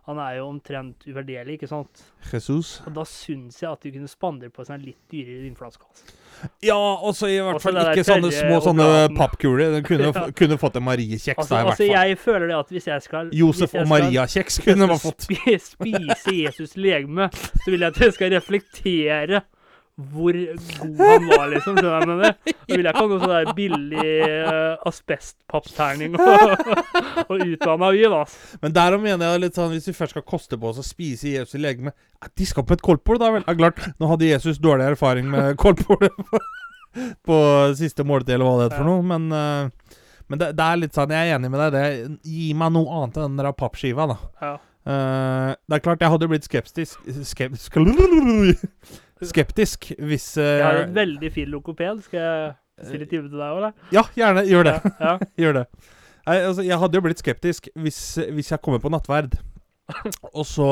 Han 0.06 0.20
er 0.22 0.36
jo 0.38 0.44
omtrent 0.52 1.02
uvurderlig, 1.10 1.56
ikke 1.58 1.68
sant? 1.72 2.04
Jesus. 2.32 2.76
Og 2.86 2.94
da 2.94 3.02
syns 3.10 3.56
jeg 3.64 3.72
at 3.72 3.82
du 3.82 3.90
kunne 3.96 4.10
spandere 4.12 4.52
på 4.54 4.62
seg 4.68 4.76
en 4.78 4.84
litt 4.86 5.00
dyrere 5.10 5.40
vinflaske. 5.48 5.82
Altså. 5.90 6.20
Ja, 6.62 6.76
og 6.78 7.16
så 7.18 7.30
i 7.32 7.40
hvert 7.42 7.64
fall 7.64 7.80
ikke 7.80 8.04
sånne 8.06 8.30
små 8.36 8.60
sånne 8.62 8.86
pappkuler. 9.18 9.72
Den 9.80 9.88
kunne, 9.88 10.12
Ja. 10.16 10.26
kunne 10.38 10.60
fått 10.62 10.78
en 10.78 10.86
Mariekjeks 10.86 11.40
Altså, 11.42 11.56
der, 11.56 11.62
i 11.64 11.66
hvert 11.72 11.80
fall. 11.80 11.90
altså, 11.90 12.06
jeg 12.12 12.20
føler 12.22 12.48
det 12.52 12.58
at 12.60 12.74
hvis 12.76 12.88
jeg 12.92 13.02
skal 13.08 13.34
Josef 13.34 13.74
jeg 13.74 13.82
og 13.82 13.90
Maria-kjeks 13.96 14.60
kunne 14.68 14.90
man 14.94 15.02
fått. 15.02 15.26
Spise 15.72 16.36
Jesus 16.44 16.78
legeme, 16.78 17.30
så 17.34 17.72
vil 17.72 17.80
jeg 17.88 17.96
at 17.96 18.02
jeg 18.06 18.14
skal 18.20 18.36
reflektere 18.38 19.42
hvor 19.96 20.36
god 20.36 20.98
han 21.00 21.28
var, 21.30 21.46
liksom. 21.54 21.78
Skjønner 21.78 21.86
du 21.86 21.88
hva 21.88 22.00
jeg 22.02 22.10
mener? 22.10 22.34
Da 22.46 22.76
vil 22.76 22.82
jeg 22.82 22.92
ikke 22.92 23.02
ha 23.02 23.10
noe 23.12 23.20
sånn 23.22 23.32
der 23.32 23.52
billig 23.56 24.08
uh, 24.28 24.90
asbestpappterning 24.92 26.18
og, 26.20 26.74
og 27.30 27.46
utvanna 27.46 27.92
vin, 27.96 28.16
altså. 28.18 28.58
Men 28.66 28.76
derom 28.76 29.06
mener 29.06 29.32
jeg 29.32 29.44
litt 29.46 29.60
sånn 29.60 29.72
Hvis 29.72 29.88
vi 29.88 29.96
først 29.96 30.16
skal 30.18 30.26
koste 30.28 30.60
på 30.60 30.72
oss 30.72 30.82
å 30.82 30.86
spise 30.86 31.32
Jesus 31.32 31.60
legeme 31.62 31.96
skal 32.44 32.66
på 32.68 32.76
et 32.76 32.84
koldtbord, 32.84 33.22
da 33.22 33.32
vel? 33.38 33.46
Ja, 33.48 33.56
klart. 33.56 33.80
Nå 34.02 34.10
hadde 34.12 34.28
Jesus 34.28 34.60
dårlig 34.60 34.90
erfaring 34.92 35.30
med 35.32 35.56
koldtbordet 35.64 36.12
på, 36.18 36.44
på 37.28 37.40
siste 37.80 38.04
måltid, 38.08 38.36
eller 38.36 38.50
hva 38.50 38.58
det 38.60 38.68
heter 38.68 38.82
for 38.82 38.92
noe, 38.92 39.06
men 39.06 39.32
uh, 39.32 40.02
men 40.26 40.42
det, 40.42 40.48
det 40.58 40.66
er 40.66 40.80
litt 40.82 40.96
sånn, 40.98 41.12
jeg 41.14 41.30
er 41.30 41.36
enig 41.38 41.52
med 41.54 41.62
deg. 41.62 41.76
Det, 41.76 42.16
gi 42.26 42.48
meg 42.58 42.72
noe 42.74 42.96
annet 42.98 43.20
enn 43.20 43.36
den 43.36 43.44
der 43.44 43.52
pappskiva, 43.54 44.08
da. 44.10 44.16
Ja. 44.42 44.56
Uh, 44.86 45.52
det 45.66 45.78
er 45.78 45.84
klart 45.86 46.02
jeg 46.02 46.14
hadde 46.14 46.30
blitt 46.30 46.46
skeptisk 46.46 47.06
skep, 47.26 47.54
Skeptisk 49.24 49.92
hvis 49.96 50.26
uh, 50.38 50.44
Jeg 50.44 50.66
har 50.66 50.82
en 50.84 50.96
veldig 50.96 51.30
fin 51.32 51.48
lokoped. 51.54 52.02
Skal 52.04 52.20
jeg 52.20 52.90
si 52.90 52.98
litt 53.00 53.10
time 53.14 53.30
til 53.30 53.40
deg 53.40 53.48
òg, 53.48 53.62
da? 53.64 53.72
Ja, 53.96 54.04
gjerne. 54.18 54.44
Gjør 54.50 54.68
det. 54.68 54.76
Ja, 55.00 55.14
ja. 55.14 55.30
Gjør 55.46 55.60
det. 55.62 55.66
Nei, 56.26 56.36
altså, 56.42 56.66
jeg 56.66 56.80
hadde 56.82 56.98
jo 56.98 57.04
blitt 57.06 57.22
skeptisk 57.22 57.68
hvis, 57.78 58.00
hvis 58.34 58.50
jeg 58.52 58.62
kommer 58.66 58.82
på 58.82 58.90
nattverd, 58.90 59.38
og 60.34 60.46
så 60.50 60.70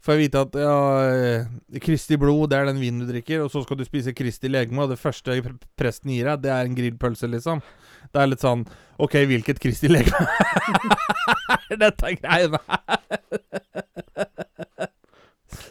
får 0.00 0.16
jeg 0.16 0.22
vite 0.22 0.40
at 0.46 0.54
ja, 0.56 0.76
eh, 1.12 1.80
Kristi 1.84 2.16
blod, 2.16 2.46
det 2.48 2.56
er 2.56 2.70
den 2.70 2.80
vinen 2.80 3.02
du 3.04 3.10
drikker, 3.10 3.42
og 3.44 3.50
så 3.52 3.60
skal 3.60 3.76
du 3.76 3.84
spise 3.84 4.14
Kristi 4.16 4.48
legeme, 4.48 4.80
og 4.86 4.94
det 4.94 4.96
første 5.02 5.36
pre- 5.44 5.58
presten 5.76 6.14
gir 6.14 6.30
deg, 6.30 6.40
det 6.46 6.54
er 6.54 6.64
en 6.64 6.78
grillpølse, 6.78 7.28
liksom. 7.28 7.60
Det 8.08 8.22
er 8.22 8.30
litt 8.32 8.40
sånn 8.40 8.64
OK, 9.04 9.18
hvilket 9.28 9.60
Kristi 9.60 9.92
legeme 9.92 10.24
er 11.68 11.82
dette 11.84 12.14
greiene 12.16 12.62
her? 12.64 13.04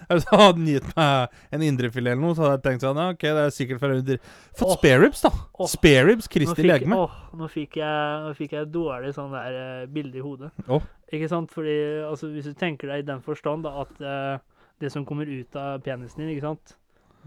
Hvis 0.15 0.25
jeg 0.25 0.39
hadde 0.41 0.65
gitt 0.65 0.87
meg 0.97 1.39
en 1.53 1.63
indrefilet 1.67 2.15
eller 2.15 2.23
noe, 2.23 2.33
så 2.33 2.45
hadde 2.45 2.55
jeg 2.55 2.63
tenkt 2.65 2.85
sånn 2.85 2.97
ja, 2.97 3.07
OK, 3.13 3.25
det 3.25 3.43
er 3.43 3.53
sikkert 3.53 3.81
fra 3.83 3.91
under 3.93 4.21
Fått 4.57 4.65
oh, 4.65 4.75
spareribs, 4.79 5.21
da. 5.21 5.31
Oh, 5.53 5.69
Spareribs, 5.69 6.29
Kristi 6.33 6.65
legeme. 6.65 6.97
Åh, 6.97 7.19
nå 7.37 7.49
fikk 7.53 7.77
jeg, 7.77 8.23
nå 8.25 8.33
fikk 8.37 8.55
jeg 8.57 8.71
dårlig 8.73 9.13
sånn 9.13 9.35
der 9.35 9.59
uh, 9.59 9.83
bilde 9.93 10.17
i 10.17 10.25
hodet. 10.25 10.49
Åh. 10.65 10.89
Ikke 11.13 11.29
sant? 11.29 11.53
Fordi 11.53 11.77
altså, 12.07 12.31
hvis 12.33 12.49
du 12.49 12.57
tenker 12.57 12.89
deg 12.89 13.03
i 13.03 13.07
den 13.07 13.21
forstand 13.25 13.67
da, 13.67 13.85
at 13.85 14.01
uh, 14.01 14.65
det 14.81 14.91
som 14.93 15.05
kommer 15.05 15.29
ut 15.29 15.61
av 15.61 15.81
penisen 15.85 16.23
din, 16.23 16.33
ikke 16.33 16.47
sant 16.47 16.77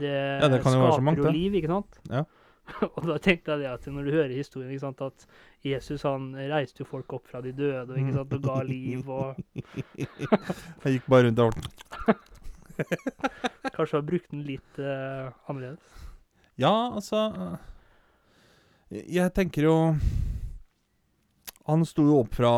Det, 0.01 0.11
Ja, 0.11 0.49
det 0.49 0.63
skaper 0.65 1.05
mangt, 1.05 1.23
jo 1.23 1.31
liv, 1.31 1.55
ikke 1.61 1.71
sant? 1.71 2.03
Ja. 2.11 2.27
og 2.97 3.07
da 3.09 3.17
tenkte 3.23 3.55
jeg 3.55 3.65
det 3.65 3.71
at 3.73 3.87
når 3.91 4.07
du 4.07 4.13
hører 4.15 4.35
historien, 4.37 4.71
ikke 4.73 4.87
sant, 4.87 5.03
at 5.03 5.27
Jesus 5.67 6.03
han 6.07 6.31
reiste 6.51 6.83
jo 6.83 6.89
folk 6.89 7.15
opp 7.19 7.31
fra 7.31 7.43
de 7.45 7.55
døde 7.55 7.87
og, 7.87 7.99
ikke 7.99 8.15
sant, 8.19 8.37
og 8.39 8.47
ga 8.47 8.59
liv 8.67 9.11
og 9.11 9.39
Jeg 10.03 10.97
gikk 10.97 11.11
bare 11.11 11.29
rundt 11.29 11.43
og 11.47 12.23
Kanskje 13.77 13.97
har 13.99 14.05
brukt 14.07 14.31
den 14.31 14.45
litt 14.47 14.81
uh, 14.81 15.33
annerledes. 15.49 16.03
Ja, 16.61 16.93
altså 16.93 17.31
øh, 17.39 17.55
Jeg 19.09 19.33
tenker 19.33 19.65
jo 19.65 19.77
Han 21.65 21.87
sto 21.89 22.05
jo 22.05 22.21
opp 22.21 22.37
fra 22.37 22.53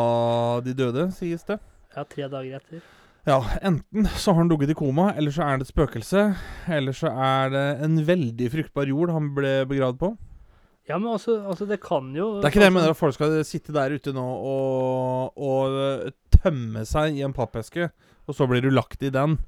de 0.67 0.75
døde, 0.77 1.07
sies 1.15 1.47
det. 1.47 1.61
Ja, 1.95 2.03
tre 2.09 2.27
dager 2.27 2.59
etter. 2.59 2.85
Ja, 3.25 3.39
enten 3.65 4.09
så 4.21 4.33
har 4.33 4.43
han 4.43 4.51
ligget 4.51 4.75
i 4.75 4.77
koma, 4.77 5.13
eller 5.17 5.33
så 5.33 5.47
er 5.47 5.61
det 5.61 5.69
et 5.69 5.73
spøkelse. 5.73 6.25
Eller 6.69 6.97
så 6.97 7.13
er 7.13 7.53
det 7.55 7.67
en 7.87 8.01
veldig 8.05 8.49
fruktbar 8.53 8.91
jord 8.91 9.13
han 9.15 9.31
ble 9.37 9.53
begravd 9.71 10.01
på. 10.01 10.11
Ja, 10.89 10.99
men 10.99 11.15
altså, 11.15 11.39
altså 11.49 11.65
det 11.65 11.79
kan 11.81 12.11
jo 12.13 12.43
Det 12.43 12.51
er 12.51 12.53
ikke 12.53 12.61
det 12.61 12.69
jeg 12.69 12.77
mener 12.77 12.93
at 12.93 12.99
folk 12.99 13.17
skal 13.17 13.39
sitte 13.49 13.73
der 13.73 13.95
ute 13.97 14.13
nå 14.13 14.25
og, 14.25 15.39
og 15.41 15.79
øh, 15.81 16.11
tømme 16.35 16.85
seg 16.89 17.17
i 17.17 17.25
en 17.25 17.33
pappeske, 17.33 17.89
og 18.29 18.37
så 18.37 18.49
blir 18.51 18.61
du 18.61 18.69
lagt 18.69 19.01
i 19.01 19.13
den 19.13 19.39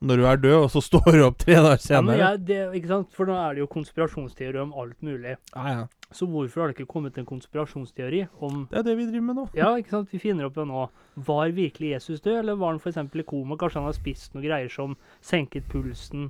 når 0.00 0.20
du 0.20 0.24
er 0.28 0.40
død, 0.42 0.56
og 0.64 0.70
så 0.74 0.82
står 0.90 1.06
du 1.16 1.22
opp 1.26 1.38
tre 1.40 1.56
dager 1.56 1.76
Ja, 1.90 2.00
men 2.02 2.16
senere. 2.16 2.16
jeg, 2.20 2.40
det, 2.48 2.58
ikke 2.80 2.90
sant? 2.90 3.12
For 3.16 3.28
nå 3.28 3.36
er 3.40 3.56
det 3.56 3.62
jo 3.64 3.68
konspirasjonsteori 3.72 4.60
om 4.62 4.74
alt 4.76 4.98
mulig. 5.06 5.36
Ja, 5.54 5.66
ja. 5.72 5.86
Så 6.14 6.28
hvorfor 6.30 6.62
har 6.62 6.70
det 6.70 6.76
ikke 6.76 6.92
kommet 6.92 7.16
en 7.18 7.26
konspirasjonsteori 7.26 8.20
om 8.46 8.66
Det 8.70 8.78
er 8.78 8.84
det 8.86 8.96
vi 8.98 9.06
driver 9.08 9.26
med 9.26 9.38
nå. 9.40 9.46
Ja, 9.58 9.72
ikke 9.80 9.90
sant? 9.96 10.12
Vi 10.14 10.20
finner 10.22 10.46
opp 10.46 10.54
det 10.54 10.66
nå. 10.70 10.84
Var 11.26 11.54
virkelig 11.56 11.94
Jesus 11.96 12.20
død, 12.22 12.36
eller 12.44 12.60
var 12.60 12.76
han 12.76 12.78
f.eks. 12.82 13.00
i 13.02 13.24
koma? 13.26 13.56
Kanskje 13.58 13.80
han 13.80 13.88
har 13.88 13.96
spist 13.96 14.36
noen 14.36 14.46
greier 14.46 14.70
som 14.70 14.94
senket 15.24 15.66
pulsen, 15.72 16.28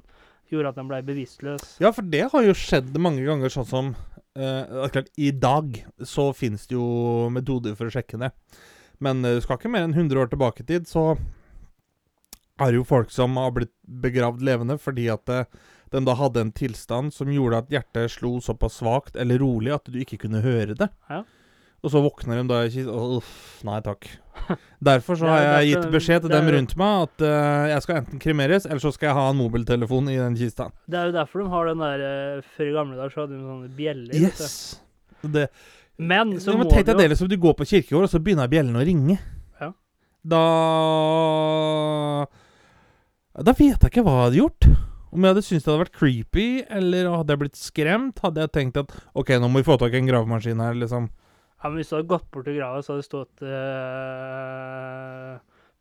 gjorde 0.49 0.71
at 0.73 0.81
han 0.81 0.89
ble 0.89 1.03
bevisstløs? 1.05 1.77
Ja, 1.83 1.91
for 1.93 2.07
det 2.09 2.29
har 2.33 2.47
jo 2.47 2.55
skjedd 2.57 2.97
mange 3.03 3.27
ganger, 3.27 3.53
sånn 3.53 3.69
som 3.69 3.93
uh, 3.93 4.87
klart, 4.95 5.11
I 5.19 5.33
dag 5.35 5.83
så 6.07 6.31
finnes 6.37 6.65
det 6.71 6.79
jo 6.79 7.29
metoder 7.35 7.77
for 7.77 7.91
å 7.91 7.93
sjekke 7.93 8.21
det. 8.23 8.33
Men 9.05 9.21
eh, 9.27 9.37
du 9.37 9.43
skal 9.45 9.59
ikke 9.59 9.69
mer 9.69 9.85
enn 9.85 9.93
100 9.93 10.23
år 10.23 10.31
tilbake 10.33 10.65
i 10.65 10.69
tid, 10.71 10.87
så 10.89 11.11
er 12.61 12.73
det 12.73 12.81
jo 12.81 12.89
folk 12.89 13.11
som 13.13 13.37
har 13.41 13.55
blitt 13.57 13.75
begravd 13.85 14.45
levende 14.45 14.79
fordi 14.81 15.09
at 15.13 15.33
eh, 15.33 15.49
de 15.93 16.03
da 16.07 16.17
hadde 16.19 16.43
en 16.43 16.53
tilstand 16.55 17.15
som 17.15 17.31
gjorde 17.31 17.63
at 17.63 17.73
hjertet 17.73 18.11
slo 18.17 18.37
såpass 18.43 18.81
svakt 18.81 19.17
eller 19.17 19.41
rolig 19.43 19.75
at 19.77 19.87
du 19.91 19.99
ikke 20.03 20.19
kunne 20.25 20.43
høre 20.45 20.75
det. 20.79 20.89
Ja. 21.11 21.23
Og 21.85 21.93
så 21.93 22.01
våkner 22.03 22.41
de 22.41 22.47
da 22.51 22.63
i 22.67 22.71
kista 22.73 22.95
Uff, 23.17 23.61
nei 23.67 23.77
takk. 23.85 24.09
Derfor 24.89 25.19
så 25.21 25.29
har 25.31 25.45
jeg 25.45 25.69
gitt 25.71 25.87
beskjed 25.93 26.25
til 26.25 26.33
dem 26.33 26.49
rundt 26.51 26.75
meg 26.81 27.05
at 27.07 27.23
uh, 27.23 27.69
jeg 27.71 27.85
skal 27.85 28.01
enten 28.01 28.23
kremeres, 28.23 28.67
eller 28.67 28.83
så 28.83 28.91
skal 28.95 29.11
jeg 29.11 29.19
ha 29.21 29.27
en 29.31 29.39
mobiltelefon 29.39 30.11
i 30.11 30.19
den 30.19 30.39
kista. 30.39 30.71
Det 30.91 30.99
er 30.99 31.13
jo 31.13 31.15
derfor 31.15 31.45
de 31.45 31.47
har 31.53 31.71
den 31.71 31.85
der 31.85 32.05
eh, 32.09 32.49
Før 32.57 32.71
i 32.71 32.75
gamle 32.75 32.99
dager 32.99 33.15
så 33.15 33.23
hadde 33.23 33.37
de 33.37 33.45
sånne 33.45 33.71
bjeller. 33.77 34.19
Yes! 34.19 34.57
Det, 35.23 35.47
Men 35.97 36.35
så 36.43 36.57
må 36.59 36.67
tenk 36.69 36.89
deg 36.91 36.99
det 37.01 37.09
liksom, 37.13 37.31
du 37.31 37.39
går 37.41 37.55
på 37.61 37.69
kirkegård, 37.69 38.09
og 38.09 38.13
så 38.13 38.21
begynner 38.23 38.51
bjellene 38.51 38.83
å 38.83 38.87
ringe. 38.87 39.17
Ja. 39.63 39.71
Da 40.35 40.43
Da 43.37 43.53
vet 43.53 43.77
jeg 43.77 43.91
ikke 43.91 44.03
hva 44.07 44.15
jeg 44.17 44.25
hadde 44.31 44.39
gjort. 44.41 44.69
Om 45.17 45.25
jeg 45.25 45.33
hadde 45.35 45.43
syntes 45.45 45.65
det 45.65 45.71
hadde 45.71 45.83
vært 45.85 45.97
creepy, 45.97 46.47
eller 46.79 47.09
hadde 47.13 47.33
jeg 47.35 47.41
blitt 47.43 47.59
skremt, 47.61 48.21
hadde 48.25 48.43
jeg 48.45 48.53
tenkt 48.55 48.79
at 48.81 48.95
OK, 49.17 49.35
nå 49.41 49.49
må 49.53 49.61
vi 49.63 49.67
få 49.69 49.77
tak 49.81 49.93
i 49.95 50.01
en 50.01 50.09
gravemaskin 50.09 50.61
her, 50.61 50.75
liksom. 50.77 51.07
ja, 51.63 51.69
men 51.69 51.77
Hvis 51.81 51.93
du 51.93 51.97
hadde 51.99 52.11
gått 52.11 52.27
bort 52.33 52.49
til 52.49 52.57
grava, 52.59 52.81
så 52.85 52.95
hadde 52.95 53.05
det 53.05 53.09
stått 53.11 53.45
uh, 53.47 55.37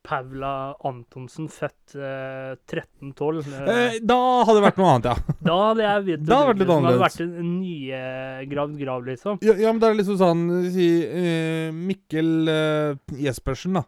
Paula 0.06 0.52
Antonsen, 0.86 1.48
født 1.50 1.96
uh, 1.98 2.54
1312. 2.70 3.50
Eh, 3.50 3.72
Eh, 3.74 3.98
da 4.06 4.20
hadde 4.46 4.60
det 4.60 4.66
vært 4.68 4.80
noe 4.84 4.92
annet, 4.94 5.10
ja. 5.10 5.16
da 5.50 5.58
hadde 5.72 5.88
jeg 5.88 6.06
vite 6.12 6.30
da 6.30 6.40
hadde 6.44 6.48
vært 6.52 6.62
litt 6.62 6.72
som 6.76 6.88
hadde 6.92 7.04
vært 7.08 7.22
en 7.26 7.52
nygravd 7.64 8.80
grav, 8.84 9.06
liksom. 9.10 9.40
ja. 9.48 9.58
Ja, 9.66 9.72
men 9.74 9.82
det 9.82 9.90
er 9.90 10.00
liksom 10.00 10.20
sånn 10.22 10.46
Si 10.76 10.88
eh, 11.08 11.70
Mikkel 11.76 12.32
eh, 12.52 13.20
Jespersen, 13.26 13.80
da. 13.82 13.88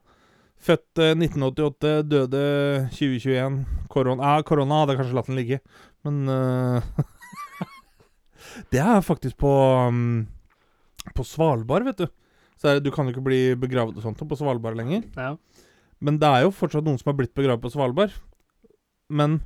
Født 0.63 1.01
eh, 1.03 1.13
1988, 1.13 1.91
døde 2.09 2.41
2021. 2.95 3.59
Korona, 3.93 4.33
ja, 4.33 4.45
korona 4.47 4.81
hadde 4.81 4.95
jeg 4.95 5.01
kanskje 5.01 5.17
latt 5.17 5.29
den 5.29 5.39
ligge, 5.39 5.59
men 6.07 6.23
uh, 6.29 6.81
Det 8.71 8.81
er 8.81 9.05
faktisk 9.05 9.37
på 9.41 9.51
um, 9.87 10.25
På 11.15 11.25
Svalbard, 11.27 11.85
vet 11.87 12.01
du. 12.01 12.07
Så 12.57 12.71
er 12.71 12.81
du 12.81 12.89
kan 12.93 13.05
jo 13.05 13.13
ikke 13.13 13.27
bli 13.27 13.41
begravd 13.59 13.99
og 13.99 14.05
sånt 14.05 14.21
på 14.25 14.37
Svalbard 14.39 14.79
lenger. 14.79 15.05
Ja. 15.13 15.35
Men 16.01 16.17
det 16.21 16.29
er 16.29 16.45
jo 16.45 16.55
fortsatt 16.55 16.85
noen 16.85 16.97
som 16.97 17.11
har 17.11 17.19
blitt 17.19 17.35
begravd 17.37 17.61
på 17.63 17.71
Svalbard. 17.73 18.15
Men 19.09 19.41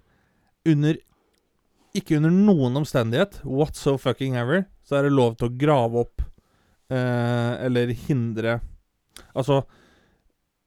under 0.68 1.00
Ikke 1.92 2.16
under 2.16 2.32
noen 2.32 2.80
omstendighet, 2.80 3.42
what 3.44 3.76
so 3.76 3.98
fucking 4.00 4.38
ever, 4.40 4.64
så 4.88 4.96
er 4.98 5.10
det 5.10 5.16
lov 5.18 5.36
til 5.36 5.50
å 5.50 5.56
grave 5.60 6.06
opp 6.06 6.22
eh, 6.88 7.66
eller 7.68 7.92
hindre 8.08 8.62
Altså 9.36 9.58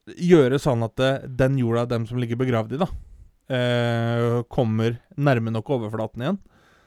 gjøre 0.06 0.58
sånn 0.60 0.82
at 0.84 0.96
det, 1.00 1.12
den 1.36 1.56
jorda 1.58 1.86
dem 1.88 2.06
som 2.06 2.18
ligger 2.20 2.36
begravd 2.40 2.74
i, 2.76 2.80
da, 2.82 2.88
eh, 3.54 4.42
kommer 4.52 4.98
nærme 5.16 5.52
nok 5.54 5.70
overflaten 5.78 6.22
igjen. 6.24 6.38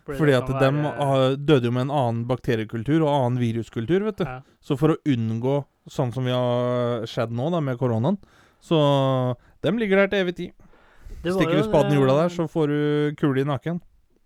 Fordi 0.07 0.17
Fordi 0.21 0.33
at 0.38 0.47
dem 0.62 0.77
være- 0.83 1.36
døde 1.45 1.65
jo 1.67 1.71
med 1.71 1.81
en 1.89 1.91
annen 1.91 2.25
bakteriekultur 2.29 3.01
og 3.03 3.09
annen 3.12 3.39
viruskultur, 3.41 4.05
vet 4.05 4.17
du. 4.17 4.24
ja. 4.24 4.41
Så 4.62 4.77
for 4.77 4.89
å 4.95 5.01
unngå 5.05 5.65
sånn 5.89 6.13
som 6.13 6.24
vi 6.24 6.31
har 6.31 7.01
skjedd 7.05 7.31
nå 7.31 7.50
da 7.51 7.59
med 7.59 7.77
koronaen, 7.77 8.17
så 8.62 9.36
dem 9.62 9.77
ligger 9.77 9.97
der 9.97 10.07
til 10.07 10.24
evig 10.25 10.36
tid. 10.36 10.53
Stikker 11.24 11.57
du 11.59 11.63
spaden 11.63 11.91
i 11.91 11.95
jorda 12.00 12.15
der, 12.24 12.29
så 12.29 12.47
får 12.47 12.67
du 12.67 13.15
kule 13.17 13.41
i 13.41 13.43
nakken. 13.43 13.81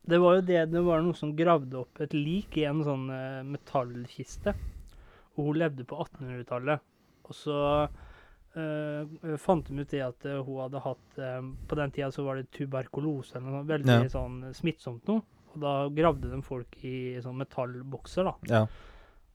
Det 0.05 0.19
var 0.19 0.35
jo 0.35 0.41
det, 0.41 0.71
det 0.71 0.83
var 0.83 1.01
noen 1.01 1.15
som 1.15 1.35
gravde 1.35 1.73
opp 1.79 1.99
et 2.01 2.13
lik 2.13 2.57
i 2.57 2.65
en 2.65 2.83
sånn 2.83 3.09
eh, 3.09 3.41
metallkiste. 3.43 4.53
Og 5.37 5.45
hun 5.47 5.59
levde 5.61 5.85
på 5.85 5.97
1800-tallet. 5.97 6.79
Og 7.25 7.33
så 7.37 7.87
eh, 8.59 9.35
fant 9.37 9.67
de 9.67 9.79
ut 9.79 9.89
det 9.91 10.01
at 10.05 10.25
eh, 10.25 10.39
hun 10.43 10.59
hadde 10.63 10.81
hatt 10.83 11.19
På 11.67 11.75
den 11.79 11.91
tida 11.91 12.09
så 12.11 12.25
var 12.25 12.35
det 12.39 12.49
tuberkulose 12.51 13.37
eller 13.37 13.51
noe 13.59 13.67
veldig 13.69 13.97
Ja. 14.03 14.09
sånn 14.11 14.53
smittsomt 14.53 15.07
noe. 15.07 15.21
Og 15.53 15.59
da 15.59 15.73
gravde 15.89 16.29
de 16.31 16.41
folk 16.41 16.77
i 16.87 17.19
sånn 17.21 17.35
metallbokser, 17.41 18.23
da. 18.23 18.33
Ja. 18.47 18.65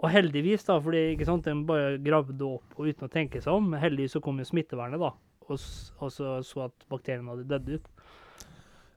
Og 0.00 0.11
heldigvis, 0.12 0.64
da, 0.64 0.78
fordi 0.80 1.14
ikke 1.14 1.26
sant, 1.28 1.44
de 1.44 1.52
bare 1.68 1.99
gravde 2.04 2.40
opp 2.44 2.76
og 2.78 2.87
uten 2.88 3.08
å 3.08 3.12
tenke 3.12 3.40
seg 3.44 3.52
om. 3.52 3.73
Heldigvis 3.80 4.12
så 4.16 4.20
kom 4.25 4.38
jo 4.40 4.44
smittevernet, 4.49 5.00
da. 5.00 5.12
Og, 5.49 5.61
og 6.00 6.11
så 6.12 6.38
så 6.42 6.64
at 6.66 6.87
bakteriene 6.90 7.28
hadde 7.32 7.46
dødd 7.49 7.68
ut. 7.76 7.87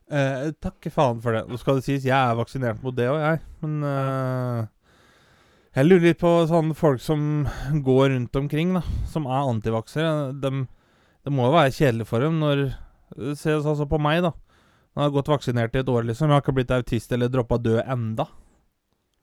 Eh, 0.09 0.49
takk 0.63 0.87
faen 0.91 1.19
for 1.21 1.35
det. 1.37 1.43
Nå 1.47 1.59
skal 1.61 1.77
det 1.77 1.85
sies, 1.85 2.07
jeg 2.07 2.15
er 2.17 2.35
vaksinert 2.39 2.79
mot 2.81 2.95
det 2.97 3.05
òg, 3.11 3.19
jeg. 3.21 3.41
Men 3.61 3.83
eh, 3.85 4.63
jeg 5.77 5.85
lurer 5.85 6.07
litt 6.07 6.21
på 6.21 6.31
sånne 6.49 6.75
folk 6.77 7.01
som 7.03 7.47
går 7.85 8.09
rundt 8.15 8.35
omkring, 8.39 8.73
da. 8.79 8.83
Som 9.09 9.27
er 9.29 9.47
antivaksere. 9.47 10.31
De, 10.41 10.65
det 11.25 11.33
må 11.33 11.49
jo 11.49 11.55
være 11.57 11.75
kjedelig 11.75 12.09
for 12.09 12.25
dem 12.25 12.39
når 12.41 12.69
Se 13.33 13.55
sånn 13.65 13.89
på 13.89 13.97
meg, 14.01 14.21
da. 14.21 14.35
Jeg 14.93 15.01
har 15.01 15.13
gått 15.15 15.31
vaksinert 15.31 15.73
i 15.73 15.81
et 15.81 15.89
år, 15.89 16.03
liksom. 16.05 16.29
Jeg 16.29 16.37
har 16.37 16.43
ikke 16.43 16.53
blitt 16.59 16.73
autist 16.75 17.13
eller 17.15 17.31
droppa 17.31 17.57
død 17.57 17.79
enda. 17.81 18.27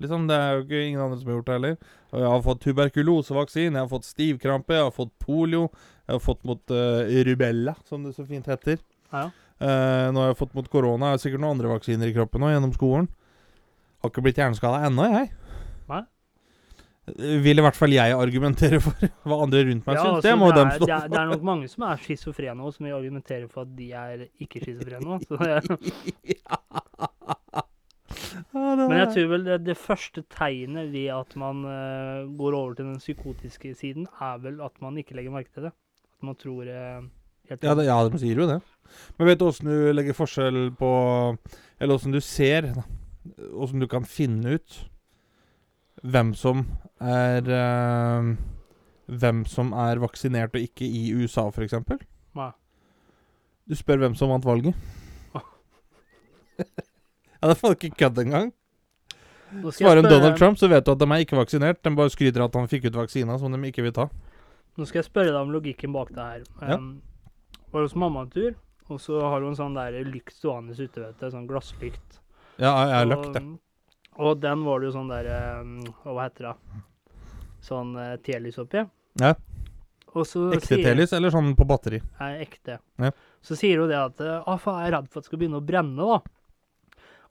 Liksom, 0.02 0.26
Det 0.28 0.36
er 0.36 0.50
jo 0.54 0.64
ikke 0.64 0.80
ingen 0.88 1.00
andre 1.00 1.18
som 1.20 1.30
har 1.30 1.36
gjort 1.38 1.46
det 1.46 1.56
heller. 1.56 1.76
Og 2.12 2.18
jeg 2.20 2.30
har 2.32 2.42
fått 2.44 2.62
tuberkulosevaksine, 2.64 3.78
jeg 3.78 3.84
har 3.84 3.92
fått 3.92 4.08
stivkrampe, 4.08 4.74
jeg 4.74 4.88
har 4.88 4.94
fått 4.94 5.12
polio, 5.22 5.68
jeg 6.06 6.14
har 6.14 6.24
fått 6.24 6.42
mot 6.48 6.74
uh, 6.74 7.22
rubella, 7.30 7.76
som 7.86 8.04
det 8.04 8.14
så 8.16 8.26
fint 8.28 8.48
heter. 8.50 8.78
Ja. 9.12 9.28
Uh, 9.56 10.12
nå 10.12 10.20
har 10.20 10.32
jeg 10.32 10.40
fått 10.42 10.56
mot 10.58 10.68
korona. 10.68 11.12
Jeg 11.12 11.18
har 11.18 11.24
sikkert 11.24 11.44
noen 11.44 11.56
andre 11.56 11.72
vaksiner 11.72 12.10
i 12.10 12.16
kroppen 12.16 12.44
nå 12.44 12.52
gjennom 12.52 12.74
skolen. 12.76 13.08
Har 14.04 14.12
ikke 14.12 14.26
blitt 14.26 14.42
hjerneskada 14.42 14.82
ennå, 14.90 15.08
jeg. 15.14 15.32
Vil 17.06 17.60
i 17.60 17.62
hvert 17.62 17.76
fall 17.78 17.92
jeg 17.94 18.14
argumentere 18.18 18.80
for 18.82 18.98
hva 19.30 19.36
andre 19.44 19.60
rundt 19.68 19.84
meg 19.86 19.94
Ja, 19.94 20.02
syns. 20.02 20.14
altså, 20.16 20.26
det 20.26 20.32
må 20.40 20.48
det, 20.50 20.56
dem 20.58 20.66
er, 20.72 20.78
stå 20.80 20.86
det, 20.88 20.94
er, 20.96 21.08
det 21.12 21.18
er 21.20 21.28
nok 21.30 21.44
mange 21.46 21.68
som 21.70 21.84
er 21.86 22.00
schizofrene 22.02 22.64
og 22.66 22.72
som 22.74 22.88
vil 22.88 22.96
argumentere 22.96 23.46
for 23.52 23.62
at 23.62 23.74
de 23.78 23.86
er 23.94 24.24
ikke 24.42 24.62
schizofrene. 24.64 25.20
ja. 26.34 26.58
er- 28.56 28.80
Men 28.88 28.96
jeg 28.98 29.08
tror 29.14 29.28
vel 29.34 29.44
det, 29.46 29.58
det 29.68 29.76
første 29.78 30.24
tegnet 30.34 30.90
ved 30.92 31.12
at 31.14 31.36
man 31.38 31.62
uh, 31.66 32.26
går 32.38 32.56
over 32.58 32.74
til 32.78 32.88
den 32.90 32.98
psykotiske 33.02 33.74
siden, 33.78 34.08
er 34.22 34.38
vel 34.42 34.58
at 34.66 34.74
man 34.82 34.98
ikke 34.98 35.14
legger 35.18 35.34
merke 35.34 35.52
til 35.54 35.68
det. 35.68 35.72
At 36.16 36.26
man 36.26 36.34
tror 36.40 36.66
uh, 36.66 37.06
helt 37.50 37.62
Ja, 37.62 37.74
det, 37.78 37.86
ja, 37.86 38.00
de 38.08 38.18
sier 38.22 38.42
jo 38.42 38.48
det. 38.50 38.58
Men 39.18 39.30
vet 39.30 39.38
du 39.40 39.46
åssen 39.46 39.70
du 39.70 39.92
legger 39.94 40.14
forskjell 40.14 40.60
på 40.78 40.90
Eller 41.80 41.94
åssen 41.98 42.14
du 42.14 42.20
ser. 42.22 42.72
Åssen 43.54 43.82
du 43.82 43.86
kan 43.90 44.04
finne 44.06 44.58
ut 44.58 44.82
hvem 46.02 46.34
som 46.36 46.66
er 47.00 47.48
eh, 47.52 48.36
Hvem 49.06 49.44
som 49.46 49.70
er 49.78 50.00
vaksinert 50.02 50.56
og 50.58 50.64
ikke 50.66 50.82
i 50.82 51.12
USA, 51.14 51.44
f.eks. 51.46 51.76
Nei. 52.34 52.48
Du 53.70 53.74
spør 53.78 54.00
hvem 54.02 54.16
som 54.18 54.32
vant 54.32 54.46
valget. 54.46 54.74
ja, 56.58 56.64
det 57.44 57.52
er 57.52 57.60
faen 57.60 57.76
ikke 57.76 57.92
kødd 58.00 58.18
engang. 58.24 58.50
Svarer 59.70 60.02
en 60.02 60.08
Donald 60.10 60.34
Trump, 60.40 60.58
så 60.58 60.66
vet 60.66 60.82
du 60.82 60.90
at 60.90 60.98
de 60.98 61.06
er 61.06 61.22
ikke 61.22 61.38
vaksinert. 61.38 61.78
De 61.86 61.92
bare 61.94 62.10
skryter 62.10 62.42
at 62.42 62.58
han 62.58 62.66
fikk 62.70 62.88
ut 62.88 62.98
vaksina 62.98 63.38
som 63.38 63.54
de 63.54 63.70
ikke 63.70 63.84
vil 63.86 63.94
ta. 63.94 64.08
Nå 64.76 64.88
skal 64.88 65.04
jeg 65.04 65.08
spørre 65.08 65.30
deg 65.30 65.38
om 65.38 65.54
logikken 65.54 65.94
bak 65.94 66.10
det 66.16 66.26
her. 66.26 66.42
Ja. 66.60 66.80
Um, 66.80 66.96
var 67.72 67.86
hos 67.86 67.94
mamma 67.94 68.26
en 68.26 68.32
tur, 68.34 68.56
og 68.90 69.00
så 69.00 69.22
har 69.22 69.46
hun 69.46 69.54
sånn 69.56 69.78
der 69.78 70.00
lykt 70.06 70.34
stående 70.34 70.74
ute, 70.74 70.98
vet 70.98 71.22
du. 71.22 71.30
Sånn 71.32 71.46
glasslykt. 71.46 72.20
Ja, 72.58 72.74
jeg 72.74 72.96
har 72.98 73.08
lagt 73.08 73.30
løkt, 73.30 73.38
jeg. 73.38 73.54
Og 74.22 74.38
den 74.40 74.62
var 74.64 74.80
det 74.80 74.88
jo 74.88 74.94
sånn 74.94 75.10
der 75.12 75.26
um, 75.60 75.74
Hva 76.04 76.26
heter 76.26 76.50
det? 76.50 76.82
Sånn 77.66 77.92
uh, 77.98 78.14
telys 78.24 78.58
oppi. 78.62 78.84
Ja. 79.20 79.34
Så 80.24 80.46
Ekte 80.56 80.78
telys 80.80 81.12
eller 81.12 81.32
sånn 81.34 81.50
på 81.58 81.66
batteri? 81.68 81.98
Nei, 82.22 82.30
ekte. 82.46 82.78
Ja. 83.02 83.10
Så 83.44 83.56
sier 83.58 83.82
hun 83.82 83.90
det 83.90 83.98
at 84.00 84.22
ah, 84.24 84.56
faen, 84.56 84.78
jeg 84.80 84.88
er 84.88 84.94
redd 84.96 85.10
for 85.10 85.20
at 85.20 85.26
det 85.26 85.28
skal 85.28 85.40
begynne 85.42 85.60
å 85.60 85.66
brenne, 85.66 86.06
da. 86.08 86.22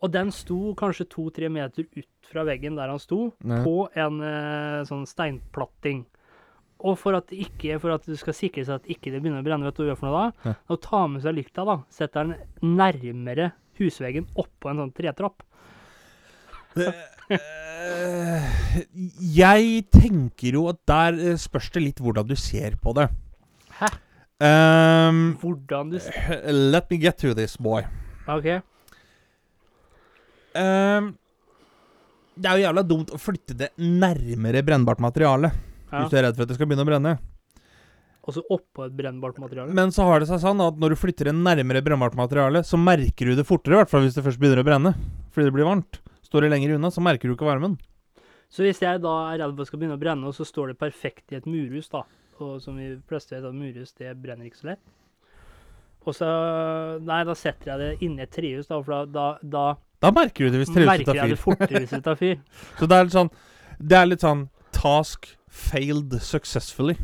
Og 0.06 0.12
den 0.14 0.30
sto 0.36 0.76
kanskje 0.78 1.08
to-tre 1.10 1.50
meter 1.50 1.88
ut 1.96 2.30
fra 2.30 2.44
veggen 2.46 2.78
der 2.78 2.92
han 2.94 3.02
sto, 3.02 3.32
Ja. 3.42 3.64
på 3.66 3.88
en 3.96 4.22
eh, 4.22 4.84
sånn 4.86 5.08
steinplatting. 5.10 6.04
Og 6.86 6.98
for 7.00 7.16
at, 7.18 7.32
ikke, 7.32 7.80
for 7.82 7.96
at 7.96 8.06
du 8.06 8.14
skal 8.20 8.36
sikre 8.36 8.66
seg 8.68 8.82
at 8.82 8.90
ikke 8.92 9.10
det 9.14 9.22
begynner 9.24 9.42
å 9.42 9.48
brenne, 9.48 9.66
vet 9.66 9.78
du 9.78 9.82
hva 9.82 9.88
du 9.88 9.92
gjør 9.94 10.00
for 10.02 10.10
noe 10.12 10.20
da? 10.20 10.52
Ja. 10.52 10.56
Å 10.76 10.80
ta 10.84 11.02
med 11.08 11.24
seg 11.24 11.38
lykta, 11.40 11.66
da. 11.66 11.78
Setter 11.90 12.28
den 12.28 12.76
nærmere 12.76 13.54
husveggen 13.80 14.28
oppå 14.38 14.70
en 14.72 14.84
sånn 14.84 14.94
tretrapp. 14.96 15.42
Eh, 16.76 17.04
Eh, 17.86 18.46
jeg 19.36 19.84
tenker 19.94 20.58
jo 20.58 20.66
at 20.72 20.80
der 20.90 21.18
eh, 21.32 21.38
spørs 21.40 21.72
det 21.74 21.84
litt 21.84 22.02
hvordan 22.04 22.28
du 22.28 22.36
ser 22.40 22.78
på 22.82 22.94
det. 22.98 23.10
Hæ? 23.80 23.92
Um, 24.36 25.20
Hvordan 25.40 25.94
du 25.94 26.00
ser 26.04 26.42
let 26.52 26.90
me 26.92 26.98
get 27.00 27.18
to 27.22 27.32
this, 27.34 27.56
boy. 27.56 27.86
OK. 28.28 28.50
Um, 30.56 31.14
det 32.36 32.50
er 32.50 32.60
jo 32.60 32.66
jævla 32.66 32.84
dumt 32.84 33.14
å 33.16 33.20
flytte 33.20 33.56
det 33.56 33.70
nærmere 33.80 34.64
brennbart 34.68 35.00
materiale. 35.04 35.54
Ja. 35.88 36.02
Hvis 36.02 36.12
du 36.12 36.20
er 36.20 36.28
redd 36.28 36.36
for 36.36 36.44
at 36.44 36.52
det 36.52 36.58
skal 36.60 36.68
begynne 36.68 36.84
å 36.84 36.90
brenne. 36.90 37.16
Og 38.26 38.36
så 38.36 38.44
oppå 38.52 38.88
et 38.90 38.96
brennbart 38.98 39.38
materiale. 39.40 39.72
Men 39.78 39.94
så 39.96 40.08
har 40.10 40.20
det 40.20 40.28
seg 40.32 40.42
sånn 40.44 40.64
at 40.66 40.80
når 40.82 40.96
du 40.96 41.00
flytter 41.00 41.30
det 41.30 41.38
nærmere 41.38 41.84
brennbart 41.86 42.18
materiale, 42.20 42.66
så 42.68 42.80
merker 42.82 43.32
du 43.32 43.40
det 43.40 43.48
fortere, 43.48 43.78
i 43.78 43.84
hvert 43.84 43.92
fall 43.94 44.04
hvis 44.04 44.18
det 44.18 44.26
først 44.26 44.42
begynner 44.42 44.64
å 44.64 44.68
brenne. 44.68 44.96
Fordi 45.32 45.48
det 45.48 45.56
blir 45.56 45.70
varmt. 45.70 46.02
Står 46.36 46.44
det 46.44 46.52
lenger 46.52 46.74
unna, 46.76 46.90
så 46.92 47.00
merker 47.00 47.32
du 47.32 47.38
ikke 47.38 47.48
varmen. 47.48 47.78
Så 48.52 48.66
hvis 48.66 48.82
jeg 48.84 49.00
da 49.00 49.14
er 49.32 49.40
redd 49.40 49.54
for 49.56 49.64
at 49.64 49.70
skal 49.70 49.80
begynne 49.80 49.96
å 49.96 50.02
brenne, 50.02 50.28
og 50.28 50.36
så 50.36 50.44
står 50.44 50.74
det 50.74 50.82
perfekt 50.82 51.32
i 51.32 51.38
et 51.40 51.48
murhus, 51.48 51.88
da, 51.94 52.02
og 52.44 52.58
som 52.60 52.76
vi 52.76 52.90
fleste 53.08 53.38
vet 53.38 53.48
at 53.48 53.56
murhus, 53.56 53.94
det 53.96 54.12
brenner 54.20 54.50
ikke 54.50 54.60
så 54.60 54.74
lett. 54.74 54.82
Og 56.06 56.14
så 56.18 56.28
Nei, 57.02 57.22
da 57.26 57.36
setter 57.40 57.72
jeg 57.72 57.80
det 57.82 58.06
inni 58.06 58.26
et 58.26 58.34
trehus, 58.36 58.68
da, 58.68 58.82
for 58.84 59.08
da, 59.16 59.26
da, 59.42 59.64
da 60.04 60.12
merker 60.14 60.46
du 60.46 60.54
det 60.58 60.66
hvis 60.66 60.74
trehuset 60.74 60.92
merker 60.92 61.08
tar 61.08 61.22
jeg 61.22 61.32
det 61.32 61.38
fyr. 61.40 61.46
fortere 61.46 61.82
hvis 61.86 61.96
det 61.96 62.02
tar 62.06 62.20
fyr. 62.20 62.36
Så 62.82 62.90
det 62.92 62.98
er 63.00 63.08
litt 63.08 63.16
sånn 63.16 63.32
Det 63.80 63.98
er 63.98 64.10
litt 64.12 64.26
sånn 64.26 64.44
task 64.76 65.32
failed 65.48 66.18
successfully, 66.22 66.98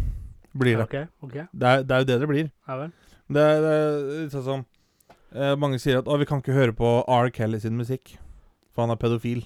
blir 0.52 0.82
det. 0.82 0.90
Okay, 0.90 1.08
okay. 1.24 1.48
Det 1.56 1.72
er, 1.72 1.88
det 1.88 1.96
er 1.96 2.04
jo 2.04 2.10
det 2.12 2.20
det 2.20 2.30
blir. 2.30 2.52
ja 2.68 2.78
vel. 2.84 2.92
Det 3.32 3.48
er, 3.48 3.64
det 3.64 3.72
er 3.80 3.96
litt 4.26 4.36
sånn 4.36 4.44
som 4.44 4.66
eh, 5.32 5.56
Mange 5.56 5.80
sier 5.80 6.02
at 6.02 6.10
å, 6.12 6.18
vi 6.20 6.28
kan 6.28 6.44
ikke 6.44 6.58
høre 6.58 6.76
på 6.76 6.92
R. 7.08 7.32
Kelly 7.32 7.62
sin 7.64 7.80
musikk, 7.80 8.18
for 8.72 8.86
han 8.86 8.94
er 8.94 9.00
pedofil. 9.00 9.44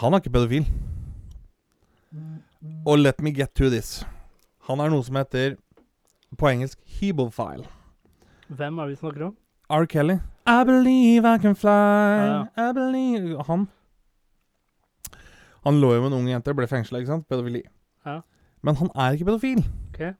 Han 0.00 0.14
er 0.14 0.22
ikke 0.22 0.32
pedofil. 0.32 0.66
Og 2.86 2.98
let 2.98 3.20
me 3.20 3.32
get 3.32 3.54
to 3.54 3.68
this. 3.70 4.04
Han 4.68 4.80
er 4.80 4.90
noe 4.92 5.04
som 5.04 5.16
heter 5.18 5.56
på 6.38 6.48
engelsk 6.48 6.78
hebelfile. 6.98 7.66
Hvem 8.48 8.78
er 8.78 8.88
det 8.88 8.96
vi 8.96 9.00
snakker 9.00 9.26
om? 9.26 9.36
R. 9.70 9.86
Kelly. 9.86 10.18
I 10.46 10.64
believe 10.64 11.24
I 11.34 11.38
can 11.38 11.54
fly. 11.56 11.68
Ja, 11.70 12.70
I 12.70 12.72
believe 12.72 13.44
Han 13.46 13.68
Han 15.64 15.80
lå 15.80 15.92
jo 15.94 16.00
med 16.00 16.12
en 16.12 16.18
ung 16.18 16.28
jente, 16.28 16.54
ble 16.54 16.66
fengsla, 16.66 16.98
ikke 16.98 17.12
sant? 17.12 17.28
Pedofili. 17.28 17.62
Ja. 18.06 18.20
Men 18.62 18.76
han 18.76 18.90
er 18.94 19.14
ikke 19.14 19.24
pedofil. 19.24 19.62
Okay. 19.92 20.12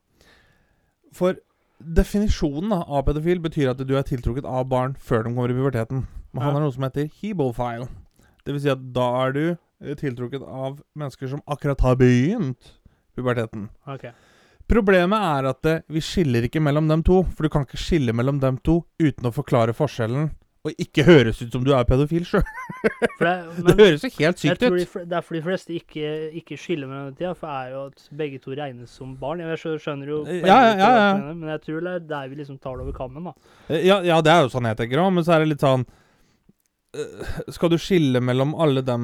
For 1.11 1.35
definisjonen 1.83 2.71
av 2.71 3.03
pedofil 3.03 3.41
betyr 3.43 3.73
at 3.73 3.81
du 3.83 3.91
er 3.97 4.07
tiltrukket 4.07 4.47
av 4.47 4.69
barn 4.71 4.95
før 4.95 5.25
de 5.25 5.33
kommer 5.35 5.51
i 5.51 5.57
puberteten. 5.57 6.05
Men 6.33 6.43
han 6.43 6.53
Ja. 6.53 6.59
er 6.59 6.63
noe 6.65 6.71
som 6.73 6.83
heter 6.83 7.09
hebofile. 7.21 7.87
Det 8.45 8.53
vil 8.53 8.59
si 8.61 8.69
at 8.69 8.81
da 8.93 9.07
er 9.27 9.31
du 9.33 9.43
eh, 9.83 9.95
tiltrukket 9.95 10.41
av 10.43 10.79
mennesker 10.97 11.29
som 11.29 11.41
akkurat 11.47 11.79
har 11.81 11.95
begynt 11.95 12.73
puberteten. 13.15 13.69
Okay. 13.87 14.11
Problemet 14.67 15.19
er 15.19 15.49
at 15.49 15.61
det, 15.61 15.83
vi 15.91 15.99
skiller 16.01 16.45
ikke 16.47 16.61
mellom 16.63 16.87
dem 16.87 17.03
to. 17.03 17.23
For 17.35 17.43
du 17.43 17.49
kan 17.53 17.65
ikke 17.67 17.77
skille 17.77 18.13
mellom 18.15 18.39
dem 18.41 18.57
to 18.63 18.85
uten 18.99 19.27
å 19.29 19.33
forklare 19.35 19.75
forskjellen. 19.75 20.31
Og 20.63 20.71
ikke 20.79 21.03
høres 21.03 21.41
ut 21.43 21.51
som 21.51 21.63
du 21.65 21.73
er 21.75 21.83
pedofil 21.83 22.23
sjøl. 22.23 22.43
Det, 23.19 23.33
Det 23.67 23.73
høres 23.75 24.03
jo 24.05 24.09
helt 24.17 24.39
sykt 24.39 24.59
de, 24.63 24.69
ut. 24.71 24.93
det 25.09 25.17
er 25.17 25.21
for 25.23 25.35
de 25.35 25.41
fleste 25.43 25.73
ikke, 25.75 26.31
ikke 26.39 26.55
skiller 26.59 26.87
mellom 26.87 27.09
dem 27.11 27.17
tida, 27.19 27.33
for 27.35 27.47
det 27.51 27.57
er 27.59 27.73
jo 27.73 27.81
at 27.89 28.05
begge 28.19 28.39
to 28.43 28.55
regnes 28.55 28.89
som 28.95 29.11
barn. 29.19 29.39
Jeg 29.43 29.59
skjø- 29.59 29.75
skjønner 29.83 30.07
jo 30.13 30.21
Ja, 30.25 30.39
ja, 30.47 30.71
ja, 30.79 30.87
ja. 30.95 31.09
det, 31.19 31.35
Men 31.41 31.49
jeg 31.51 31.61
tror 31.67 31.81
det 31.83 31.93
er 31.97 31.99
der 32.13 32.29
vi 32.31 32.35
liksom 32.39 32.59
tar 32.63 32.77
det 32.79 32.85
over 32.87 32.95
kammen, 32.95 33.23
da. 33.27 33.33
Eh, 33.69 33.83
Ja, 33.85 33.99
ja, 34.01 34.21
det 34.23 34.31
er 34.31 34.41
jo 34.47 34.53
sånn 34.55 34.67
jeg 34.71 34.77
tenker 34.79 35.03
òg, 35.03 35.11
men 35.13 35.23
så 35.27 35.35
er 35.35 35.43
det 35.43 35.51
litt 35.51 35.59
sånn 35.67 35.83
eh, 35.83 35.99
Skal 37.53 37.71
du 37.73 37.77
skille 37.81 38.19
mellom 38.21 38.51
alle 38.61 38.83
de 38.85 38.97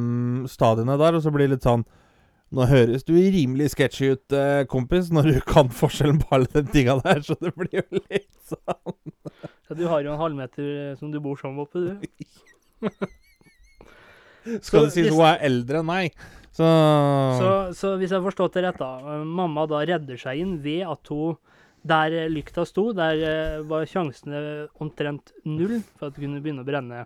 stadiene 0.52 0.98
der, 1.02 1.16
og 1.18 1.24
så 1.26 1.32
blir 1.34 1.48
det 1.48 1.56
litt 1.58 1.66
sånn 1.68 1.86
Nå 2.54 2.66
høres 2.66 3.04
du 3.06 3.12
rimelig 3.14 3.72
sketchy 3.76 4.08
ut, 4.16 4.34
eh, 4.34 4.64
kompis, 4.70 5.12
når 5.14 5.28
du 5.30 5.36
kan 5.46 5.68
forskjellen 5.70 6.18
på 6.24 6.32
alle 6.34 6.50
de 6.54 6.64
tinga 6.74 6.96
der, 7.04 7.20
så 7.22 7.36
det 7.38 7.52
blir 7.58 7.76
jo 7.84 8.00
litt 8.10 8.40
sånn 8.50 8.96
Ja, 9.70 9.76
du 9.78 9.84
har 9.92 10.02
jo 10.02 10.16
en 10.16 10.22
halvmeter 10.22 10.70
eh, 10.88 10.96
som 10.98 11.12
du 11.14 11.20
bor 11.22 11.38
sammen 11.38 11.62
oppe, 11.62 11.78
du. 11.86 12.90
Skal 14.66 14.88
det 14.88 14.94
sies 14.96 15.12
hun 15.14 15.22
er 15.28 15.42
eldre 15.46 15.84
Nei. 15.86 16.08
så, 16.56 16.66
Så, 17.38 17.50
så 17.78 17.92
hvis 18.00 18.10
jeg 18.10 18.18
har 18.18 18.26
forstått 18.26 18.58
det 18.58 18.64
rett, 18.66 18.80
da. 18.82 18.96
eh, 19.20 19.24
Mamma 19.28 19.68
da 19.70 19.84
redder 19.86 20.18
seg 20.18 20.42
inn 20.42 20.58
ved 20.64 20.86
at 20.90 21.12
hun 21.14 21.38
Der 21.86 22.16
eh, 22.24 22.30
lykta 22.34 22.66
sto, 22.68 22.90
der 22.98 23.22
eh, 23.24 23.60
var 23.70 23.86
sjansene 23.88 24.42
omtrent 24.84 25.32
null 25.46 25.78
for 26.00 26.10
at 26.10 26.18
det 26.18 26.26
kunne 26.26 26.42
begynne 26.44 26.66
å 26.66 26.68
brenne. 26.68 27.06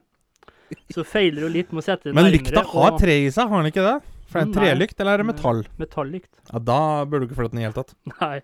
Så 0.94 1.06
feiler 1.08 1.46
du 1.46 1.54
litt 1.54 1.72
med 1.74 1.84
å 1.84 1.86
sette 1.86 2.10
det 2.10 2.16
Men 2.16 2.28
nærmere. 2.28 2.40
lykta 2.40 2.64
har 2.74 2.98
tre 3.00 3.18
i 3.26 3.32
seg, 3.34 3.50
har 3.50 3.64
den 3.64 3.72
ikke 3.72 3.86
det? 3.86 3.96
For 4.30 4.40
det 4.40 4.44
er 4.44 4.48
en 4.48 4.54
trelykt, 4.58 5.00
eller 5.00 5.14
er 5.14 5.22
det 5.22 5.28
metall? 5.30 5.62
Metallykt. 5.78 6.32
Ja, 6.50 6.62
Da 6.72 6.80
burde 7.06 7.26
du 7.26 7.30
ikke 7.30 7.40
flytte 7.42 7.54
den 7.54 7.62
i 7.62 7.66
det 7.66 7.70
hele 7.70 7.80
tatt. 7.84 7.96
Nei. 8.20 8.38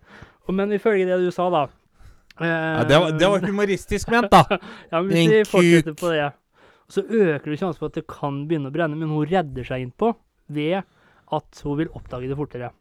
Og, 0.45 0.53
men 0.57 0.73
ifølge 0.75 1.07
det 1.09 1.17
du 1.23 1.31
sa, 1.33 1.47
da 1.53 1.63
eh, 1.65 2.45
Ja, 2.45 2.83
det, 2.89 2.99
var, 3.01 3.15
det 3.17 3.31
var 3.33 3.47
humoristisk 3.47 4.09
ment, 4.13 4.29
da. 4.33 4.59
Ja, 4.91 5.01
men 5.01 5.09
hvis 5.13 5.31
vi 5.33 5.41
fortsetter 5.49 5.97
på 5.97 6.13
det, 6.13 6.27
så 6.89 7.05
øker 7.05 7.45
det 7.49 7.59
sjansen 7.61 7.79
for 7.79 7.89
at 7.89 7.97
det 7.97 8.05
kan 8.09 8.43
begynne 8.49 8.69
å 8.69 8.75
brenne, 8.75 8.97
men 8.97 9.11
hun 9.13 9.25
redder 9.29 9.65
seg 9.65 9.85
innpå 9.85 10.13
ved 10.49 10.81
at 10.81 11.63
hun 11.65 11.77
vil 11.81 11.91
oppdage 11.93 12.29
det 12.29 12.37
fortere. 12.37 12.71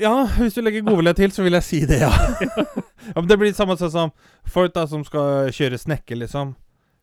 Ja, 0.00 0.22
hvis 0.38 0.54
du 0.56 0.62
legger 0.62 0.86
godvilje 0.86 1.12
til, 1.18 1.32
så 1.34 1.44
vil 1.44 1.58
jeg 1.58 1.66
si 1.66 1.80
det, 1.88 1.98
ja. 2.00 2.12
ja 3.10 3.16
men 3.16 3.26
det 3.28 3.36
blir 3.36 3.52
samme 3.56 3.76
sånn 3.76 3.92
som 3.92 4.12
folk 4.48 4.72
da 4.72 4.86
som 4.88 5.02
skal 5.04 5.50
kjøre 5.52 5.80
snekker, 5.82 6.16
liksom. 6.22 6.54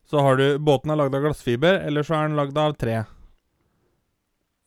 Så 0.04 0.20
har 0.20 0.36
du 0.36 0.46
Båten 0.58 0.92
er 0.92 1.00
lagd 1.00 1.14
av 1.16 1.24
glassfiber, 1.24 1.80
eller 1.88 2.04
så 2.06 2.18
er 2.18 2.28
den 2.28 2.38
lagd 2.38 2.58
av 2.60 2.74
tre. 2.78 3.02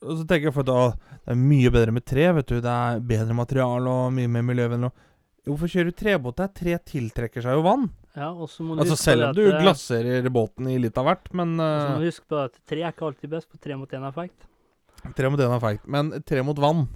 Og 0.06 0.20
så 0.20 0.26
tenker 0.30 0.50
jeg 0.50 0.56
for 0.56 0.66
at 0.66 0.98
det 1.26 1.34
er 1.34 1.40
mye 1.40 1.72
bedre 1.74 1.94
med 1.96 2.06
tre, 2.06 2.26
vet 2.38 2.50
du. 2.50 2.58
Det 2.62 2.74
er 2.74 3.00
bedre 3.06 3.38
material 3.38 3.88
og 3.90 4.12
mye 4.16 4.30
mer 4.32 4.46
miljøvennlig. 4.46 4.92
Hvorfor 5.48 5.72
kjører 5.72 5.90
du 5.90 5.96
trebåt 5.98 6.42
der? 6.42 6.52
Tre 6.58 6.76
tiltrekker 6.92 7.46
seg 7.46 7.56
jo 7.56 7.64
vann. 7.66 7.88
Ja, 8.18 8.32
og 8.34 8.50
så 8.52 8.66
må 8.66 8.76
du 8.76 8.82
Altså 8.84 8.98
selv 9.00 9.30
om 9.30 9.36
du 9.38 9.44
eh, 9.46 9.60
glasserer 9.62 10.28
båten 10.34 10.68
i 10.74 10.78
litt 10.82 10.98
av 10.98 11.08
hvert, 11.08 11.30
men 11.38 11.56
Så 11.62 11.90
må 11.94 12.02
du 12.02 12.08
huske 12.10 12.26
på 12.30 12.40
at 12.42 12.56
tre 12.68 12.82
er 12.82 12.92
ikke 12.92 13.08
alltid 13.12 13.32
best, 13.32 13.50
på 13.52 13.62
tre 13.62 13.78
mot 13.80 13.94
én 13.94 14.06
er 14.08 14.16
feigt. 14.16 14.48
tre 15.16 15.30
mot 15.32 15.40
én 15.40 15.54
er 15.56 15.64
feigt. 15.64 15.86
Men 15.88 16.12
tre 16.28 16.44
mot 16.44 16.60
vann. 16.60 16.88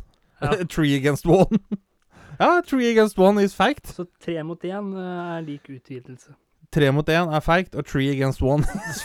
Ja. 0.42 0.56
Tree 0.74 0.98
against 0.98 1.26
one. 1.30 1.62
ja, 2.42 2.62
tree 2.66 2.90
against 2.92 3.20
one 3.22 3.44
is 3.46 3.54
feigt. 3.56 3.94
Så 3.94 4.08
tre 4.20 4.42
mot 4.44 4.62
én 4.66 4.94
eh, 4.98 5.36
er 5.38 5.46
lik 5.46 5.70
utvidelse. 5.70 6.34
Tre 6.72 6.92
mot 6.96 7.08
én 7.12 7.34
er 7.36 7.42
feigt, 7.44 7.76
og 7.76 7.84
three 7.86 8.10
against 8.14 8.42
one 8.42 8.64
is 8.64 9.02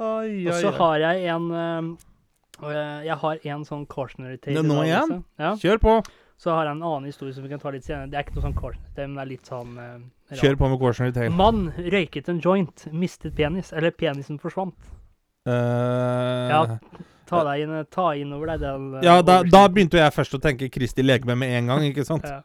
Oi, 0.00 0.46
Og 0.48 0.54
så 0.58 0.70
oi. 0.70 0.76
har 0.76 1.02
jeg 1.04 1.28
en 1.34 1.46
eh, 1.54 3.04
jeg, 3.06 3.16
har 3.22 3.38
en 3.54 3.62
sånn 3.64 3.86
cautionary 3.88 4.36
tale. 4.36 4.56
Det 4.58 4.60
er 4.60 4.66
i 4.66 4.68
nå 4.68 4.80
dag 4.82 4.88
igjen? 4.88 5.12
også. 5.14 5.22
Ja. 5.40 5.52
Kjør 5.62 5.78
på. 5.84 5.94
Så 6.40 6.52
har 6.56 6.66
jeg 6.68 6.74
en 6.76 6.82
annen 6.88 7.06
historie 7.08 7.34
som 7.36 7.44
vi 7.44 7.50
kan 7.52 7.60
ta 7.62 7.70
litt 7.72 7.84
senere. 7.86 8.08
Det 8.12 8.18
er 8.18 8.24
ikke 8.26 8.36
noe 8.38 8.44
sånn 8.48 8.56
cautionary 8.58 8.94
tale, 8.96 9.08
men 9.08 9.16
det 9.20 9.22
er 9.24 9.30
litt 9.30 9.48
sånn 9.48 9.70
eh, 9.80 9.94
rar. 10.32 10.40
Kjør 10.42 10.58
på 10.60 10.70
med 10.72 10.82
cautionary 10.82 11.14
tale. 11.16 11.32
Mann 11.36 11.62
røyket 11.94 12.28
en 12.32 12.42
joint, 12.44 12.86
mistet 12.92 13.36
penis. 13.38 13.72
Eller 13.76 13.94
penisen 13.96 14.40
forsvant. 14.42 14.90
Eh, 15.48 16.52
Ja, 16.52 16.62
Ta, 17.30 17.40
deg 17.46 17.64
inn, 17.64 17.74
ta 17.94 18.10
inn 18.18 18.34
over 18.34 18.52
deg 18.52 18.62
den 18.64 18.86
eh, 18.98 19.06
ja, 19.06 19.20
da, 19.22 19.40
da 19.46 19.64
begynte 19.70 20.00
jeg 20.00 20.14
først 20.16 20.34
å 20.34 20.42
tenke 20.42 20.70
Kristi 20.72 21.04
legeme 21.04 21.36
med 21.38 21.56
en 21.60 21.70
gang, 21.70 21.84
ikke 21.86 22.06
sant? 22.08 22.26
Ja. 22.26 22.42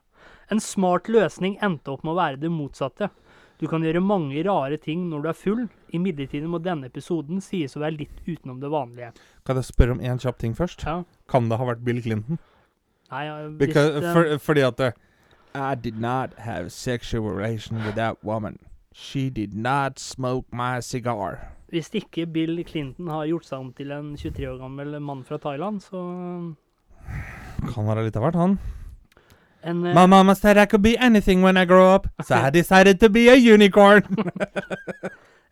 En 0.53 0.61
smart 0.61 1.09
løsning 1.09 1.57
endte 1.65 1.95
opp 1.95 2.03
med 2.05 2.13
å 2.13 2.19
være 2.19 2.41
det 2.43 2.51
motsatte. 2.53 3.09
Du 3.57 3.69
kan 3.71 3.83
gjøre 3.85 4.01
mange 4.03 4.41
rare 4.45 4.77
ting 4.77 5.07
når 5.09 5.23
du 5.23 5.29
er 5.31 5.37
full. 5.39 5.61
Imidlertid 5.95 6.43
må 6.51 6.59
denne 6.59 6.89
episoden 6.91 7.39
sies 7.41 7.77
å 7.77 7.81
være 7.81 8.01
litt 8.01 8.19
utenom 8.27 8.59
det 8.61 8.69
vanlige. 8.69 9.13
Kan 9.47 9.57
jeg 9.57 9.69
spørre 9.69 9.95
om 9.95 10.03
én 10.03 10.19
kjapp 10.21 10.37
ting 10.43 10.53
først? 10.57 10.83
Ja. 10.85 10.99
Kan 11.31 11.49
det 11.49 11.57
ha 11.61 11.67
vært 11.71 11.85
Bill 11.87 12.01
Clinton? 12.03 12.41
Nei, 13.09 13.25
hvis, 13.31 13.57
Because, 13.63 14.03
eh, 14.03 14.13
for, 14.13 14.37
fordi 14.43 14.65
at 14.67 14.79
eh, 14.79 15.01
I 15.55 15.73
did 15.75 15.97
not 15.97 16.37
have 16.37 16.71
sexual 16.71 17.31
relation 17.31 17.83
with 17.85 17.95
that 17.95 18.23
woman. 18.23 18.59
She 18.91 19.29
did 19.29 19.53
not 19.53 19.99
smoke 19.99 20.47
my 20.51 20.79
cigar. 20.81 21.54
Hvis 21.73 21.89
ikke 21.97 22.25
Bill 22.31 22.63
Clinton 22.67 23.07
har 23.09 23.25
gjort 23.29 23.45
seg 23.47 23.59
om 23.59 23.71
til 23.73 23.91
en 23.91 24.13
23 24.17 24.47
år 24.51 24.59
gammel 24.61 24.99
mann 25.01 25.23
fra 25.25 25.37
Thailand, 25.41 25.81
så 25.81 26.01
Kan 27.73 27.87
være 27.87 28.03
litt 28.05 28.15
av 28.17 28.23
hvert, 28.25 28.35
han. 28.39 28.57
en, 29.63 29.83
uh, 29.85 29.93
My 29.93 30.05
mama 30.05 30.35
said 30.35 30.57
I 30.57 30.65
could 30.65 30.83
be 30.83 30.95
anything 30.97 31.41
when 31.41 31.57
I 31.57 31.65
grow 31.65 31.93
up, 31.95 32.07
so 32.23 32.35
I 32.35 32.49
decided 32.49 32.99
to 32.99 33.09
be 33.09 33.27
a 33.29 33.35
unicorn. 33.35 34.03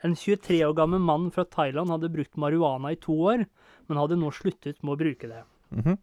En 0.04 0.16
23 0.20 0.66
år 0.68 0.74
gammel 0.76 1.00
mann 1.00 1.30
fra 1.32 1.46
Thailand 1.48 1.88
hadde 1.90 2.10
brukt 2.12 2.36
marihuana 2.36 2.90
i 2.92 2.98
to 3.00 3.14
år, 3.24 3.46
men 3.88 3.98
hadde 4.02 4.18
nå 4.20 4.34
sluttet 4.36 4.82
med 4.84 4.98
å 4.98 5.00
bruke 5.00 5.30
det. 5.32 5.44
Mhm. 5.72 5.96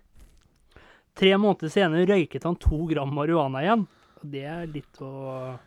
Tre 1.20 1.34
måneder 1.36 1.68
senere 1.68 2.06
røyket 2.08 2.46
han 2.48 2.56
to 2.56 2.86
gram 2.88 3.12
marihuana 3.12 3.60
igjen. 3.60 3.82
Det 4.24 4.44
er 4.48 4.64
litt 4.72 5.02
å 5.04 5.58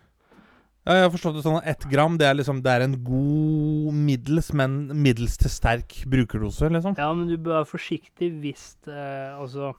Ja, 0.84 0.98
jeg 0.98 1.06
har 1.06 1.12
forstått 1.14 1.38
det 1.38 1.46
sånn 1.46 1.62
at 1.62 1.68
ett 1.72 1.86
gram 1.88 2.18
det 2.20 2.28
er 2.28 2.36
liksom 2.36 2.58
Det 2.64 2.72
er 2.74 2.84
en 2.84 2.98
god 3.08 3.96
middels, 3.96 4.50
men 4.52 4.82
middels 5.00 5.38
til 5.40 5.52
sterk 5.54 6.02
brukerdose, 6.12 6.68
liksom. 6.74 6.98
Ja, 7.00 7.08
men 7.16 7.30
du 7.32 7.38
bør 7.38 7.62
være 7.62 7.70
forsiktig 7.72 8.34
hvis 8.44 8.66
eh, 8.92 9.32
Altså 9.32 9.72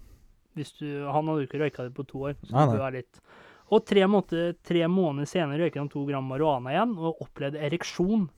hvis 0.55 0.71
du, 0.79 0.87
Han 1.11 1.29
hadde 1.29 1.43
jo 1.43 1.49
ikke 1.49 1.61
røyka 1.61 1.89
det 1.89 1.97
på 1.97 2.07
to 2.09 2.29
år, 2.31 2.39
så 2.47 2.55
Nei, 2.55 2.65
du 2.65 2.77
bør 2.77 2.87
være 2.87 3.01
litt 3.03 3.21
Og 3.75 3.85
tre 3.85 4.07
måneder, 4.09 4.55
tre 4.65 4.87
måneder 4.89 5.29
senere 5.29 5.67
røyket 5.67 5.83
han 5.83 5.93
to 5.93 6.07
gram 6.09 6.31
marihuana 6.31 6.73
igjen 6.73 6.97
og 6.97 7.25
opplevde 7.27 7.61
ereksjon 7.69 8.29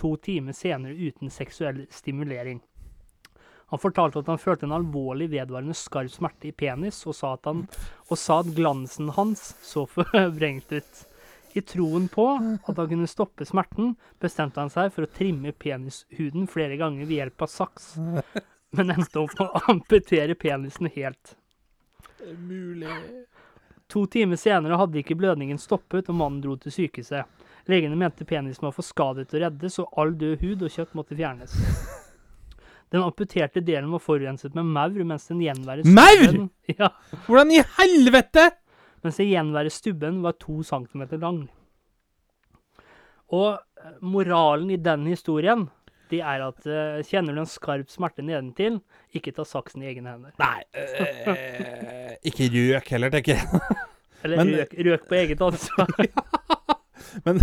to 0.00 0.14
timer 0.24 0.56
senere 0.56 0.96
uten 0.96 1.28
seksuell 1.32 1.82
stimulering. 1.92 2.62
Han 3.70 3.78
fortalte 3.82 4.22
at 4.22 4.30
han 4.32 4.40
følte 4.40 4.66
en 4.66 4.74
alvorlig 4.74 5.28
vedvarende 5.30 5.76
skarp 5.76 6.10
smerte 6.10 6.48
i 6.48 6.54
penis, 6.56 7.02
og 7.06 7.14
sa 7.14 7.34
at, 7.36 7.44
han, 7.46 7.66
og 8.08 8.18
sa 8.18 8.40
at 8.42 8.48
glansen 8.56 9.12
hans 9.14 9.50
så 9.62 9.84
forvrengt 9.94 10.72
ut. 10.72 11.04
I 11.52 11.60
troen 11.66 12.06
på 12.08 12.26
at 12.38 12.76
han 12.76 12.88
kunne 12.88 13.10
stoppe 13.10 13.46
smerten, 13.48 13.94
bestemte 14.22 14.62
han 14.62 14.70
seg 14.70 14.92
for 14.94 15.06
å 15.06 15.10
trimme 15.10 15.52
penishuden 15.52 16.46
flere 16.50 16.78
ganger 16.80 17.08
ved 17.08 17.16
hjelp 17.16 17.46
av 17.46 17.50
saks, 17.50 17.92
men 18.76 18.94
endte 18.94 19.24
opp 19.24 19.34
med 19.38 19.46
å 19.48 19.62
amputere 19.74 20.38
penisen 20.38 20.90
helt. 20.94 21.34
Mulig 22.38 22.92
To 23.90 24.04
timer 24.06 24.38
senere 24.38 24.76
hadde 24.78 25.00
ikke 25.00 25.16
blødningen 25.18 25.58
stoppet, 25.58 26.06
og 26.12 26.14
mannen 26.14 26.42
dro 26.44 26.54
til 26.60 26.70
sykehuset. 26.70 27.26
Legene 27.66 27.98
mente 27.98 28.22
penisen 28.28 28.62
var 28.62 28.74
for 28.76 28.86
skadet 28.86 29.26
til 29.30 29.40
å 29.40 29.48
reddes, 29.48 29.80
og 29.82 29.98
all 29.98 30.14
død 30.18 30.44
hud 30.44 30.62
og 30.62 30.70
kjøtt 30.70 30.94
måtte 30.94 31.18
fjernes. 31.18 31.56
Den 32.90 33.02
amputerte 33.06 33.62
delen 33.62 33.90
var 33.90 34.02
forurenset 34.02 34.54
med 34.54 34.70
maur, 34.70 35.02
mens 35.06 35.26
den 35.30 35.42
gjenværende 35.42 35.90
Maur?! 35.94 36.48
Ja, 36.70 36.92
Hvordan 37.26 37.52
i 37.54 37.60
helvete?! 37.78 38.50
Mens 39.04 39.18
det 39.20 39.28
gjenværende 39.30 39.72
stubben 39.72 40.22
var 40.24 40.36
to 40.40 40.60
centimeter 40.66 41.20
lang. 41.22 41.44
Og 43.30 43.52
eh, 43.54 43.92
moralen 44.02 44.72
i 44.74 44.80
den 44.80 45.06
historien, 45.10 45.68
det 46.10 46.20
er 46.26 46.42
at 46.42 46.66
uh, 46.66 46.98
kjenner 47.06 47.36
du 47.36 47.44
en 47.44 47.46
skarp 47.46 47.90
smerte 47.92 48.24
nedentil, 48.26 48.80
ikke 49.14 49.30
ta 49.36 49.44
saksen 49.46 49.84
i 49.84 49.92
egne 49.92 50.10
hender. 50.10 50.32
Nei 50.42 50.64
øh, 50.74 52.16
Ikke 52.26 52.48
røk 52.50 52.90
heller, 52.96 53.12
tenker 53.14 53.36
jeg. 53.36 53.60
Eller 54.24 54.42
Men- 54.42 54.50
røk, 54.58 54.74
røk 54.88 55.06
på 55.06 55.18
eget 55.20 55.44
ansvar. 55.46 55.94
Men 57.26 57.40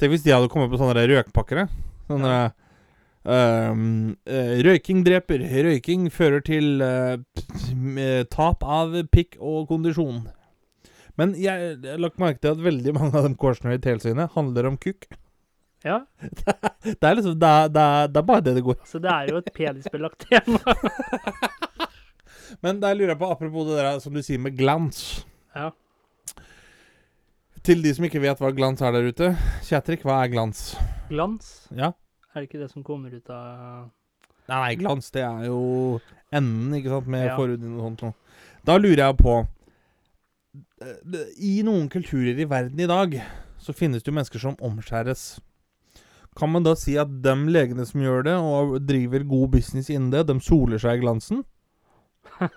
Tenk 0.00 0.14
hvis 0.14 0.24
de 0.24 0.32
hadde 0.32 0.48
kommet 0.48 0.72
på 0.72 0.78
sånne 0.80 0.96
der 0.96 1.10
røkpakker. 1.12 1.66
Sånne 2.08 2.30
ja. 2.32 2.46
eh, 3.28 4.52
Røyking 4.64 5.02
dreper. 5.04 5.42
Røyking 5.66 6.06
fører 6.08 6.40
til 6.40 6.80
uh, 6.80 7.20
tap 8.32 8.64
av 8.64 8.96
pikk 9.12 9.36
og 9.36 9.68
kondisjon. 9.68 10.22
Men 11.20 11.34
jeg 11.36 11.74
jeg 11.82 11.90
har 11.94 12.00
lagt 12.00 12.20
merke 12.22 12.40
til 12.40 12.54
at 12.54 12.62
veldig 12.64 12.94
mange 12.96 13.18
av 13.20 13.26
de 13.28 13.34
korsene 13.40 13.74
i 13.76 13.82
telsynet 13.82 14.32
handler 14.36 14.70
om 14.70 14.78
kukk. 14.80 15.08
Ja, 15.84 15.98
Det 16.84 17.06
er 17.08 17.14
liksom, 17.16 17.38
det 17.40 17.48
er, 17.48 17.68
det 17.72 17.80
er, 17.84 18.08
det 18.12 18.20
er 18.20 18.26
bare 18.28 18.42
det 18.44 18.52
det 18.58 18.62
går 18.66 18.76
så 18.88 18.98
det 19.00 19.08
er 19.12 19.30
jo 19.30 19.38
et 19.40 19.48
penisbelagt 19.56 20.26
tema. 20.28 20.74
Men 22.64 22.80
der 22.82 22.96
lurer 22.98 23.14
jeg 23.14 23.20
på, 23.20 23.30
apropos 23.32 23.68
det 23.70 23.78
der 23.78 24.00
som 24.02 24.12
du 24.16 24.20
sier 24.26 24.40
med 24.42 24.56
glans. 24.58 25.24
Ja. 25.56 25.70
Til 27.64 27.82
de 27.84 27.92
som 27.96 28.04
ikke 28.08 28.20
vet 28.24 28.40
hva 28.42 28.50
glans 28.56 28.80
er 28.84 28.92
der 28.96 29.06
ute. 29.08 29.30
Kjetrik, 29.68 30.02
hva 30.08 30.22
er 30.24 30.32
glans? 30.32 30.64
Glans, 31.10 31.50
Ja? 31.76 31.92
er 32.30 32.40
det 32.44 32.48
ikke 32.50 32.60
det 32.62 32.70
som 32.70 32.84
kommer 32.86 33.10
ut 33.10 33.30
av 33.34 33.88
Nei, 34.50 34.74
glans, 34.78 35.08
det 35.14 35.22
er 35.26 35.44
jo 35.48 35.98
enden, 36.34 36.74
ikke 36.78 36.90
sant, 36.92 37.08
med 37.10 37.24
Ja. 37.26 37.36
forhuden 37.38 37.72
og 37.76 37.82
sånt. 37.86 38.02
noe. 38.02 38.14
Da 38.66 38.76
lurer 38.78 39.02
jeg 39.06 39.16
på 39.18 39.34
I 41.38 41.62
noen 41.66 41.88
kulturer 41.92 42.38
i 42.40 42.48
verden 42.50 42.80
i 42.82 42.88
dag 42.90 43.14
så 43.60 43.74
finnes 43.76 44.02
det 44.02 44.10
jo 44.10 44.16
mennesker 44.16 44.42
som 44.42 44.56
omskjæres. 44.64 45.38
Kan 46.38 46.50
man 46.54 46.64
da 46.64 46.74
si 46.78 46.96
at 46.98 47.10
de 47.22 47.34
legene 47.50 47.84
som 47.86 48.02
gjør 48.02 48.24
det, 48.26 48.36
og 48.38 48.78
driver 48.86 49.26
god 49.28 49.48
business 49.56 49.90
innen 49.90 50.10
det, 50.14 50.26
de 50.30 50.38
soler 50.42 50.78
seg 50.80 50.98
i 50.98 51.02
glansen? 51.04 51.44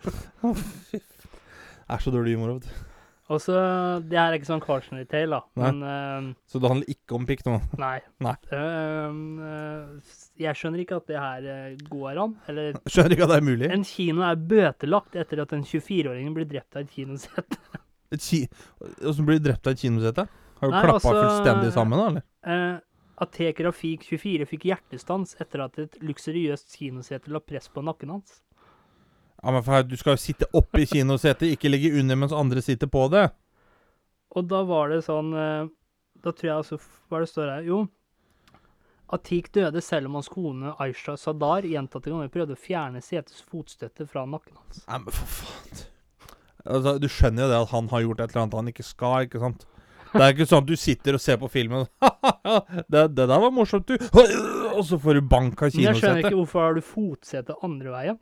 Det 1.90 1.96
er 1.96 1.98
så 1.98 2.10
dårlig 2.10 2.36
humor. 2.36 2.52
vet 2.54 2.62
du. 2.62 2.89
Og 3.30 3.38
så, 3.38 3.54
Det 4.02 4.18
her 4.18 4.32
er 4.32 4.38
ikke 4.40 4.48
sånn 4.48 4.62
cautionary 4.64 5.06
tale, 5.10 5.38
da. 5.38 5.40
Nei. 5.60 5.68
Men 5.70 5.84
uh, 5.86 6.32
Så 6.50 6.58
det 6.62 6.70
handler 6.72 6.90
ikke 6.90 7.14
om 7.14 7.26
pikk 7.28 7.44
nå? 7.46 7.58
nei. 7.78 8.00
Nei. 8.26 8.34
Uh, 8.50 9.20
uh, 9.44 10.16
jeg 10.40 10.58
skjønner 10.58 10.82
ikke 10.82 10.98
at 10.98 11.06
det 11.12 11.20
her 11.20 11.46
eh, 11.52 11.76
går 11.90 12.18
an. 12.24 12.34
Eller 12.50 12.78
Skjønner 12.90 13.14
ikke 13.14 13.28
at 13.28 13.32
det 13.34 13.38
er 13.38 13.46
mulig. 13.46 13.70
En 13.70 13.86
kino 13.86 14.24
er 14.26 14.42
bøtelagt 14.50 15.18
etter 15.20 15.44
at 15.44 15.54
en 15.56 15.62
24-åring 15.68 16.34
blir 16.36 16.48
drept 16.50 16.74
av 16.78 16.86
et 16.86 16.94
kinosete. 16.96 17.60
Et 18.10 18.18
ki 18.18 18.38
Åssen 19.06 19.22
blir 19.28 19.38
du 19.38 19.44
drept 19.46 19.68
av 19.70 19.76
et 19.76 19.82
kinosete? 19.84 20.24
Har 20.58 20.66
du 20.66 20.74
Nei, 20.74 20.80
klappa 20.82 20.98
altså- 20.98 21.20
fullstendig 21.20 21.68
sammen, 21.76 22.00
da? 22.00 22.06
eller? 22.10 22.24
Eh, 22.42 22.80
Atek 23.22 23.60
Rafik 23.62 24.02
24 24.08 24.48
fikk 24.50 24.64
hjertestans 24.70 25.36
etter 25.38 25.62
at 25.62 25.78
et 25.78 25.98
luksuriøst 26.02 26.74
kinosete 26.74 27.30
la 27.30 27.38
press 27.44 27.68
på 27.70 27.84
nakken 27.86 28.16
hans. 28.16 28.40
Ja, 29.42 29.50
men 29.50 29.62
for 29.64 29.82
Du 29.82 29.96
skal 29.96 30.16
jo 30.16 30.22
sitte 30.22 30.48
oppe 30.52 30.82
i 30.82 30.88
kinosetet, 30.88 31.48
ikke 31.54 31.70
ligge 31.72 31.94
under 32.00 32.18
mens 32.18 32.34
andre 32.36 32.62
sitter 32.62 32.90
på 32.90 33.06
det. 33.12 33.28
Og 34.36 34.46
da 34.50 34.62
var 34.68 34.92
det 34.92 35.00
sånn 35.06 35.32
eh, 35.34 35.70
Da 36.22 36.30
tror 36.30 36.46
jeg 36.46 36.56
altså 36.60 36.76
Hva 36.78 37.18
er 37.18 37.24
det 37.24 37.30
står 37.32 37.48
her? 37.50 37.64
Jo. 37.66 37.80
Atik 39.10 39.48
døde 39.56 39.80
selv 39.82 40.06
om 40.06 40.20
hans 40.20 40.28
kone 40.30 40.74
Aisha 40.78 41.16
Sadar 41.18 41.66
gjentatte 41.66 42.12
ganger 42.12 42.30
prøvde 42.30 42.54
å 42.54 42.60
fjerne 42.60 43.02
setets 43.02 43.40
fotstøtte 43.42 44.06
fra 44.06 44.22
nakken 44.22 44.54
hans. 44.60 44.84
Nei, 44.86 45.00
men 45.02 45.16
for 45.16 45.32
faen. 45.40 45.80
Altså, 46.60 46.92
du 47.00 47.08
skjønner 47.10 47.46
jo 47.46 47.50
det 47.50 47.58
at 47.58 47.72
han 47.72 47.88
har 47.90 48.04
gjort 48.04 48.20
et 48.20 48.30
eller 48.30 48.42
annet 48.44 48.56
han 48.60 48.70
ikke 48.70 48.86
skal, 48.86 49.26
ikke 49.26 49.40
sant? 49.42 49.66
Det 50.12 50.22
er 50.22 50.34
ikke 50.34 50.46
sånn 50.50 50.62
at 50.62 50.70
du 50.70 50.78
sitter 50.78 51.16
og 51.16 51.22
ser 51.22 51.38
på 51.40 51.48
filmen 51.50 51.86
det, 52.92 53.02
det 53.14 53.26
der 53.30 53.30
var 53.30 53.50
morsomt, 53.54 53.90
du. 53.90 53.96
Og 54.76 54.82
så 54.86 54.98
får 54.98 55.18
du 55.18 55.26
bank 55.26 55.62
av 55.62 55.74
Men 55.74 55.88
jeg 55.88 56.00
skjønner 56.02 56.22
ikke 56.24 56.38
hvorfor 56.38 56.66
har 56.66 56.78
du 56.78 56.82
fotsete 56.84 57.58
andre 57.66 57.94
veien? 57.94 58.20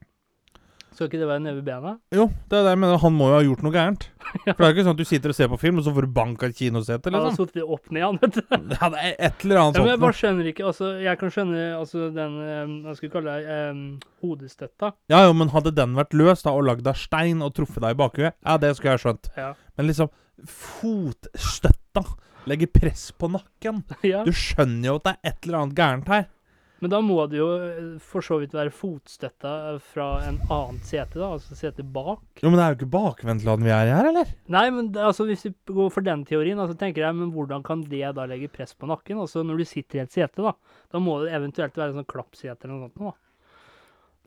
Skal 0.95 1.07
ikke 1.07 1.21
det 1.21 1.29
være 1.29 1.43
nede 1.45 1.59
ved 1.61 1.67
bena? 1.69 1.93
Jo, 2.15 2.25
det 2.51 2.59
er 2.59 2.65
det 2.67 2.73
jeg 2.73 2.81
mener. 2.83 2.99
Han 3.03 3.15
må 3.15 3.29
jo 3.31 3.35
ha 3.37 3.43
gjort 3.47 3.61
noe 3.63 3.75
gærent. 3.75 4.07
For 4.45 4.59
det 4.59 4.67
er 4.67 4.73
ikke 4.75 4.85
sånn 4.89 4.97
at 4.97 5.01
du 5.01 5.09
sitter 5.09 5.33
og 5.33 5.37
ser 5.39 5.51
på 5.53 5.59
film, 5.63 5.79
og 5.81 5.87
så 5.87 5.93
får 5.95 6.07
du 6.09 6.15
bank 6.17 6.43
av 6.43 6.51
et 6.51 6.59
kinosete, 6.59 7.13
Han 7.13 7.19
har 7.19 7.29
liksom. 7.29 7.49
sittet 7.49 7.75
opp 7.77 7.93
ned, 7.95 8.03
han, 8.05 8.19
vet 8.23 8.39
du. 8.39 8.43
Ja, 8.79 8.91
det 8.93 9.03
er 9.05 9.15
et 9.29 9.45
eller 9.47 9.61
annet 9.63 9.79
Ja, 9.79 9.85
men 9.85 9.93
jeg 9.93 10.03
bare 10.03 10.19
skjønner 10.19 10.51
ikke 10.51 10.67
altså, 10.69 10.91
Jeg 11.05 11.21
kan 11.21 11.33
skjønne 11.35 11.65
altså, 11.79 12.09
den 12.15 12.37
eh, 12.45 12.73
Hva 12.85 12.95
skal 12.99 13.09
vi 13.09 13.13
kalle 13.15 13.35
det? 13.39 13.59
um, 13.71 13.83
hodestøtta. 14.25 14.93
Ja, 15.13 15.23
jo, 15.29 15.35
men 15.39 15.53
hadde 15.55 15.73
den 15.77 15.95
vært 15.99 16.17
løs 16.19 16.43
da, 16.45 16.53
og 16.57 16.67
lagd 16.69 16.89
av 16.91 16.99
stein 16.99 17.45
og 17.47 17.55
truffet 17.57 17.85
deg 17.85 17.95
i 17.95 18.01
bakhuet, 18.03 18.35
ja, 18.43 18.57
det 18.61 18.75
skulle 18.77 18.97
jeg 18.97 19.05
skjønt. 19.05 19.31
Ja. 19.39 19.53
Men 19.79 19.91
liksom 19.91 20.11
Fotstøtta 20.49 22.03
legger 22.49 22.71
press 22.73 23.11
på 23.13 23.31
nakken. 23.33 23.83
ja. 24.07 24.25
Du 24.27 24.33
skjønner 24.35 24.93
jo 24.93 24.99
at 25.01 25.07
det 25.09 25.15
er 25.15 25.33
et 25.33 25.49
eller 25.49 25.63
annet 25.63 25.79
gærent 25.79 26.13
her. 26.13 26.29
Men 26.79 26.93
da 26.93 27.01
må 27.03 27.17
det 27.27 27.41
jo 27.41 27.47
eh, 27.59 27.79
for 28.03 28.23
så 28.23 28.37
vidt 28.39 28.55
være 28.55 28.71
fotstøtta 28.75 29.53
fra 29.91 30.07
en 30.29 30.37
annet 30.47 30.87
sete, 30.87 31.19
da. 31.19 31.33
Altså 31.35 31.57
sete 31.59 31.83
bak. 31.83 32.23
Jo, 32.39 32.53
men 32.53 32.59
det 32.59 32.65
er 32.65 32.75
jo 32.75 32.79
ikke 32.79 32.91
bakvendtland 32.93 33.67
vi 33.67 33.73
er 33.75 33.91
i 33.91 33.95
her, 33.97 34.11
eller? 34.13 34.31
Nei, 34.55 34.65
men 34.75 34.93
det, 34.95 35.03
altså, 35.03 35.27
hvis 35.27 35.43
vi 35.49 35.53
går 35.75 35.91
for 35.95 36.07
den 36.07 36.23
teorien, 36.29 36.61
altså, 36.63 36.79
tenker 36.79 37.03
jeg, 37.03 37.19
men 37.19 37.33
hvordan 37.35 37.67
kan 37.67 37.83
det 37.91 38.05
da 38.15 38.29
legge 38.31 38.51
press 38.55 38.77
på 38.79 38.91
nakken? 38.91 39.19
Altså 39.25 39.43
når 39.47 39.59
du 39.59 39.67
sitter 39.67 39.99
i 39.99 40.05
et 40.05 40.15
sete, 40.15 40.45
da. 40.45 40.55
Da 40.95 41.03
må 41.03 41.19
det 41.25 41.35
eventuelt 41.35 41.79
være 41.79 41.97
sånn 41.99 42.09
klappsete 42.15 42.69
eller 42.69 42.77
noe 42.77 42.87
sånt. 42.93 43.03
Da. 43.03 43.17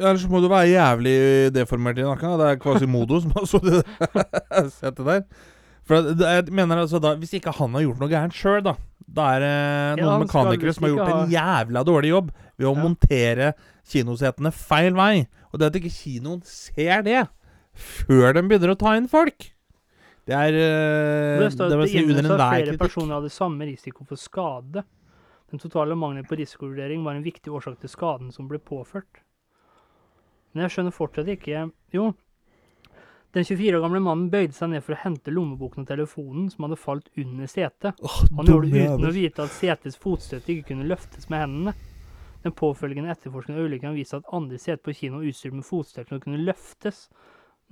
Ja, 0.02 0.10
Ellers 0.12 0.28
må 0.28 0.42
du 0.44 0.52
være 0.52 0.72
jævlig 0.74 1.18
deformert 1.56 2.00
i 2.02 2.08
nakken. 2.08 2.36
da. 2.36 2.38
Det 2.44 2.52
er 2.52 2.62
Quasimodo 2.64 3.24
som 3.24 3.36
har 3.38 3.48
sittet 3.48 5.06
der. 5.08 5.26
For 5.88 6.12
jeg 6.14 6.52
mener 6.54 6.84
altså 6.84 7.00
da, 7.02 7.16
Hvis 7.18 7.32
ikke 7.40 7.52
han 7.58 7.74
har 7.74 7.82
gjort 7.82 8.02
noe 8.04 8.12
gærent 8.12 8.36
sjøl, 8.38 8.60
da 8.66 8.76
Da 9.12 9.28
er 9.36 9.44
det 9.44 10.04
noen 10.04 10.14
ja, 10.14 10.18
mekanikere 10.24 10.74
som 10.76 10.86
har 10.88 10.94
gjort 10.94 11.10
en 11.12 11.32
jævla 11.34 11.84
dårlig 11.88 12.12
jobb 12.14 12.30
ved 12.58 12.68
å 12.70 12.76
Ja. 12.76 12.82
montere 12.84 13.54
kinosetene 13.92 14.52
feil 14.56 14.94
vei. 14.96 15.28
Og 15.52 15.60
det 15.60 15.68
at 15.68 15.80
ikke 15.82 15.92
kinoen 15.92 16.44
ser 16.48 17.02
det 17.04 17.28
før 17.76 18.34
de 18.38 18.42
begynner 18.48 18.72
å 18.72 18.78
ta 18.80 18.96
inn 19.00 19.08
folk 19.12 19.52
Det 20.28 20.36
er 20.36 20.54
uh, 20.56 21.40
Det 21.42 21.52
står 21.56 21.66
at 21.66 21.88
det 21.88 21.96
enhver 21.96 22.38
flere 22.38 22.66
kritikk. 22.68 22.80
personer 22.80 23.16
hadde 23.18 23.30
samme 23.34 23.66
risiko 23.68 24.06
for 24.06 24.16
skade. 24.16 24.84
Den 25.52 25.60
totale 25.60 25.96
mangelen 25.96 26.28
på 26.30 26.38
risikovurdering 26.40 27.04
var 27.04 27.16
en 27.18 27.24
viktig 27.26 27.52
årsak 27.52 27.80
til 27.82 27.90
skaden 27.90 28.32
som 28.32 28.48
ble 28.48 28.60
påført. 28.60 29.24
Men 30.54 30.64
jeg 30.68 30.76
skjønner 30.78 30.96
fortsatt 30.96 31.28
ikke 31.28 31.72
Jo. 31.92 32.14
Den 33.32 33.46
24 33.48 33.78
år 33.78 33.84
gamle 33.86 34.02
mannen 34.04 34.28
bøyde 34.32 34.56
seg 34.56 34.74
ned 34.74 34.84
for 34.84 34.98
å 34.98 35.02
hente 35.06 35.32
lommeboken 35.32 35.86
og 35.86 35.88
telefonen 35.88 36.50
som 36.52 36.66
hadde 36.66 36.80
falt 36.80 37.08
under 37.20 37.48
setet. 37.48 38.02
Han 38.36 38.50
gjorde 38.50 38.72
det 38.74 38.88
uten 38.90 39.08
å 39.08 39.14
vite 39.16 39.46
at 39.46 39.56
setets 39.56 40.00
fotstøtte 40.02 40.52
ikke 40.52 40.74
kunne 40.74 40.90
løftes 40.90 41.30
med 41.32 41.46
hendene. 41.46 41.76
Den 42.44 42.56
påfølgende 42.58 43.14
etterforskningen 43.14 43.62
av 43.62 43.70
ulykken 43.70 43.96
viste 43.96 44.20
at 44.20 44.34
andre 44.36 44.60
seter 44.60 44.82
på 44.84 44.96
kino 44.98 45.22
var 45.22 45.30
utstyrt 45.30 45.56
med 45.56 45.68
fotstøtte 45.68 46.12
som 46.12 46.24
kunne 46.24 46.44
løftes 46.44 47.06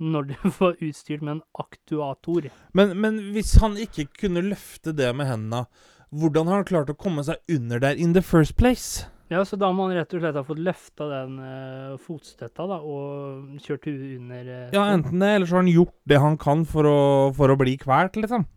når 0.00 0.30
det 0.30 0.40
var 0.62 0.80
utstyrt 0.80 1.24
med 1.26 1.36
en 1.36 1.46
aktuator. 1.60 2.48
Men, 2.72 2.96
men 2.96 3.20
hvis 3.34 3.58
han 3.60 3.76
ikke 3.76 4.08
kunne 4.22 4.46
løfte 4.46 4.96
det 4.96 5.12
med 5.16 5.28
hendene, 5.28 5.66
hvordan 6.10 6.48
har 6.48 6.62
han 6.62 6.70
klart 6.70 6.92
å 6.94 6.98
komme 6.98 7.26
seg 7.26 7.42
under 7.52 7.82
der 7.82 8.00
in 8.00 8.16
the 8.16 8.24
first 8.24 8.56
place? 8.56 9.04
Ja, 9.30 9.44
så 9.46 9.54
da 9.60 9.68
må 9.70 9.86
han 9.86 9.94
rett 9.94 10.14
og 10.16 10.22
slett 10.24 10.38
ha 10.38 10.42
fått 10.46 10.62
løfta 10.66 11.06
den 11.06 11.36
uh, 11.38 11.98
fotstøtta 12.02 12.66
da, 12.66 12.80
og 12.82 13.60
kjørt 13.62 13.86
huet 13.86 14.16
under 14.16 14.48
uh, 14.48 14.64
Ja, 14.74 14.88
enten 14.90 15.22
det, 15.22 15.28
eller 15.36 15.46
så 15.46 15.56
har 15.56 15.62
han 15.62 15.70
gjort 15.70 15.94
det 16.10 16.18
han 16.24 16.38
kan 16.40 16.64
for 16.68 16.88
å, 16.90 16.98
for 17.36 17.54
å 17.54 17.58
bli 17.60 17.76
kvalt, 17.78 18.18
liksom. 18.18 18.48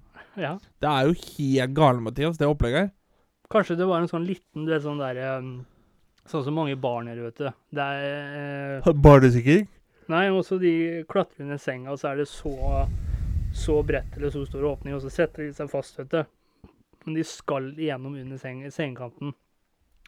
ja. 0.41 0.55
Det 0.81 0.89
er 0.89 1.11
jo 1.11 1.13
helt 1.19 1.77
gale, 1.77 2.01
Mathias, 2.01 2.41
det 2.41 2.49
opplegget 2.49 2.87
her. 2.87 2.89
Kanskje 3.53 3.77
det 3.77 3.85
var 3.85 4.01
en 4.01 4.09
sånn 4.09 4.25
liten, 4.25 4.65
du 4.65 4.73
vet 4.73 4.81
sånn 4.85 5.01
der 5.01 5.21
um, 5.37 5.53
Sånn 6.23 6.45
som 6.45 6.55
mange 6.55 6.77
barn 6.79 7.09
gjør, 7.11 7.25
vet 7.25 7.39
du. 7.41 7.47
Det 7.75 7.85
er 7.99 8.77
uh, 8.79 8.93
Barnesikring? 8.95 9.65
Nei, 10.07 10.29
også 10.31 10.55
de 10.59 10.71
klatrer 11.11 11.43
under 11.43 11.59
senga, 11.59 11.91
og 11.91 11.99
så 11.99 12.13
er 12.13 12.21
det 12.21 12.29
så 12.31 12.53
så 13.53 13.83
bredt 13.83 14.17
eller 14.17 14.29
så 14.29 14.45
stor 14.45 14.63
åpning, 14.63 14.95
og 14.95 15.01
så 15.03 15.11
setter 15.13 15.45
de 15.45 15.53
seg 15.53 15.69
fast, 15.71 15.99
vet 15.99 16.11
du. 16.11 16.69
Men 17.05 17.17
de 17.17 17.25
skal 17.27 17.69
igjennom 17.77 18.15
under 18.17 18.39
seng, 18.41 18.63
sengekanten. 18.73 19.33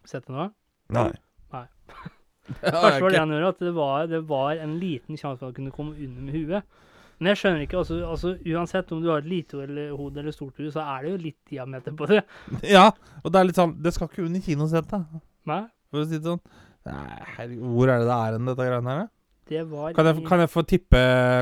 Sett 0.10 0.28
det 0.28 0.36
nå? 0.36 0.50
Nei. 0.96 1.12
Nei. 1.54 1.66
Kanskje 2.62 3.02
var 3.02 3.14
det 3.14 3.22
han 3.22 3.34
gjorde, 3.34 3.54
at 3.56 3.62
det 3.66 3.72
var, 3.74 4.10
det 4.12 4.20
var 4.30 4.60
en 4.62 4.76
liten 4.82 5.18
sjanse 5.18 5.40
for 5.40 5.50
at 5.50 5.54
han 5.54 5.58
kunne 5.60 5.74
komme 5.74 5.96
under 5.98 6.28
med 6.28 6.36
huet. 6.36 6.84
Men 7.16 7.32
jeg 7.32 7.40
skjønner 7.40 7.64
ikke, 7.64 7.80
altså, 7.80 7.98
altså 8.04 8.34
uansett 8.52 8.92
om 8.92 9.00
du 9.02 9.08
har 9.08 9.24
et 9.24 9.30
lite 9.32 9.62
eller 9.64 9.94
hode 9.96 10.20
eller 10.20 10.36
stort 10.36 10.58
hode, 10.60 10.74
så 10.76 10.84
er 10.84 11.06
det 11.06 11.14
jo 11.14 11.20
litt 11.24 11.40
diameter 11.50 11.96
på 11.96 12.10
det. 12.12 12.22
Ja, 12.76 12.90
og 13.24 13.32
det 13.32 13.40
er 13.40 13.48
litt 13.48 13.60
sånn 13.60 13.78
Det 13.82 13.94
skal 13.96 14.10
ikke 14.12 14.26
under 14.26 14.44
kinosetet. 14.44 15.20
Nei, 15.48 15.62
for 15.90 16.04
å 16.04 16.08
si 16.10 16.20
det 16.20 16.28
sånn. 16.28 16.42
Nei, 16.86 17.20
herregud, 17.38 17.70
hvor 17.72 17.90
er 17.90 18.04
det 18.04 18.10
det 18.10 18.18
er 18.18 18.36
hen, 18.36 18.50
dette 18.52 18.68
greiene 18.68 18.98
her? 19.00 19.06
det 19.46 19.62
var 19.70 19.94
Kan 19.94 20.08
jeg, 20.10 20.26
kan, 20.26 20.42
jeg 20.42 20.50
få 20.50 20.64
tippe, 20.66 21.00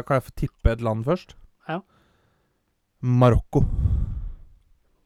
kan 0.08 0.20
jeg 0.20 0.26
få 0.28 0.34
tippe 0.44 0.72
et 0.76 0.84
land 0.84 1.06
først? 1.08 1.36
Ja. 1.72 1.80
Marokko. 3.00 3.64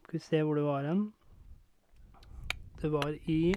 Skal 0.04 0.18
vi 0.18 0.24
se 0.24 0.42
hvor 0.44 0.58
det 0.58 0.66
var 0.66 0.86
hen. 0.88 1.08
Det 2.82 2.90
var 2.94 3.10
i 3.26 3.56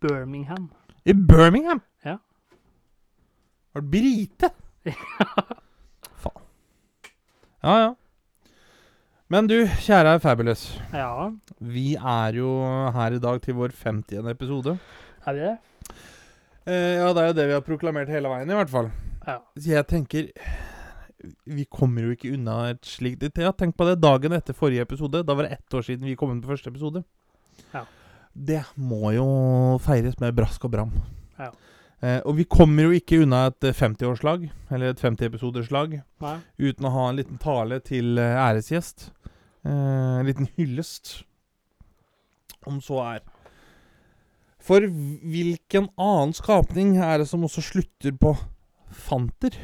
Birmingham. 0.00 0.70
I 1.04 1.12
Birmingham? 1.12 1.80
Ja. 2.04 2.18
Var 3.72 3.80
det 3.80 3.90
brite? 3.90 4.50
Faen. 6.22 6.42
Ja, 7.62 7.74
ja. 7.82 7.90
Men 9.28 9.48
du, 9.48 9.56
kjære 9.66 10.18
Fabulous. 10.20 10.66
Ja, 10.92 11.30
Vi 11.58 11.94
er 11.96 12.36
jo 12.38 12.50
her 12.94 13.16
i 13.16 13.20
dag 13.20 13.40
til 13.42 13.56
vår 13.56 13.72
50. 13.76 14.28
episode. 14.30 14.78
er 15.26 15.32
vi 15.32 15.40
det? 15.40 15.56
Eh, 16.66 16.94
ja, 17.00 17.08
det 17.12 17.22
er 17.22 17.26
jo 17.26 17.36
det 17.36 17.46
vi 17.48 17.56
har 17.56 17.64
proklamert 17.64 18.08
hele 18.08 18.28
veien, 18.28 18.50
i 18.50 18.54
hvert 18.56 18.70
fall. 18.70 18.90
Ja. 19.26 19.38
Så 19.56 19.70
jeg 19.70 19.86
tenker 19.88 20.26
Vi 21.48 21.64
kommer 21.64 22.04
jo 22.04 22.10
ikke 22.12 22.34
unna 22.36 22.70
et 22.74 22.84
slikt 22.84 23.22
Ja, 23.40 23.52
tenk 23.52 23.76
på 23.76 23.84
det. 23.88 24.00
Dagen 24.00 24.32
etter 24.36 24.52
forrige 24.56 24.84
episode. 24.84 25.24
Da 25.24 25.34
var 25.34 25.44
det 25.48 25.56
ett 25.58 25.74
år 25.74 25.82
siden 25.82 26.04
vi 26.04 26.16
kom 26.16 26.30
inn 26.30 26.42
på 26.44 26.52
første 26.52 26.68
episode. 26.68 27.04
Ja. 27.72 27.84
Det 28.34 28.62
må 28.76 29.12
jo 29.14 29.26
feires 29.84 30.16
med 30.20 30.34
brask 30.34 30.64
og 30.66 30.72
bram. 30.74 30.90
Ja. 31.38 31.50
Eh, 32.02 32.20
og 32.26 32.34
vi 32.36 32.44
kommer 32.50 32.88
jo 32.88 32.96
ikke 32.96 33.20
unna 33.22 33.46
et 33.52 33.64
eh, 33.64 33.72
50-årslag, 33.76 34.48
eller 34.74 34.90
et 34.92 35.00
50-episoderslag, 35.00 36.00
Nei. 36.24 36.34
uten 36.58 36.88
å 36.88 36.90
ha 36.96 37.04
en 37.10 37.16
liten 37.20 37.38
tale 37.40 37.78
til 37.86 38.18
eh, 38.18 38.34
æresgjest. 38.42 39.06
Eh, 39.64 39.70
en 40.20 40.26
liten 40.26 40.48
hyllest, 40.58 41.22
om 42.66 42.80
så 42.84 42.98
er. 43.04 43.22
For 44.64 44.80
hvilken 44.88 45.90
annen 46.00 46.32
skapning 46.36 46.96
er 47.04 47.20
det 47.22 47.28
som 47.28 47.44
også 47.46 47.62
slutter 47.64 48.12
på 48.16 48.34
fanter, 48.90 49.56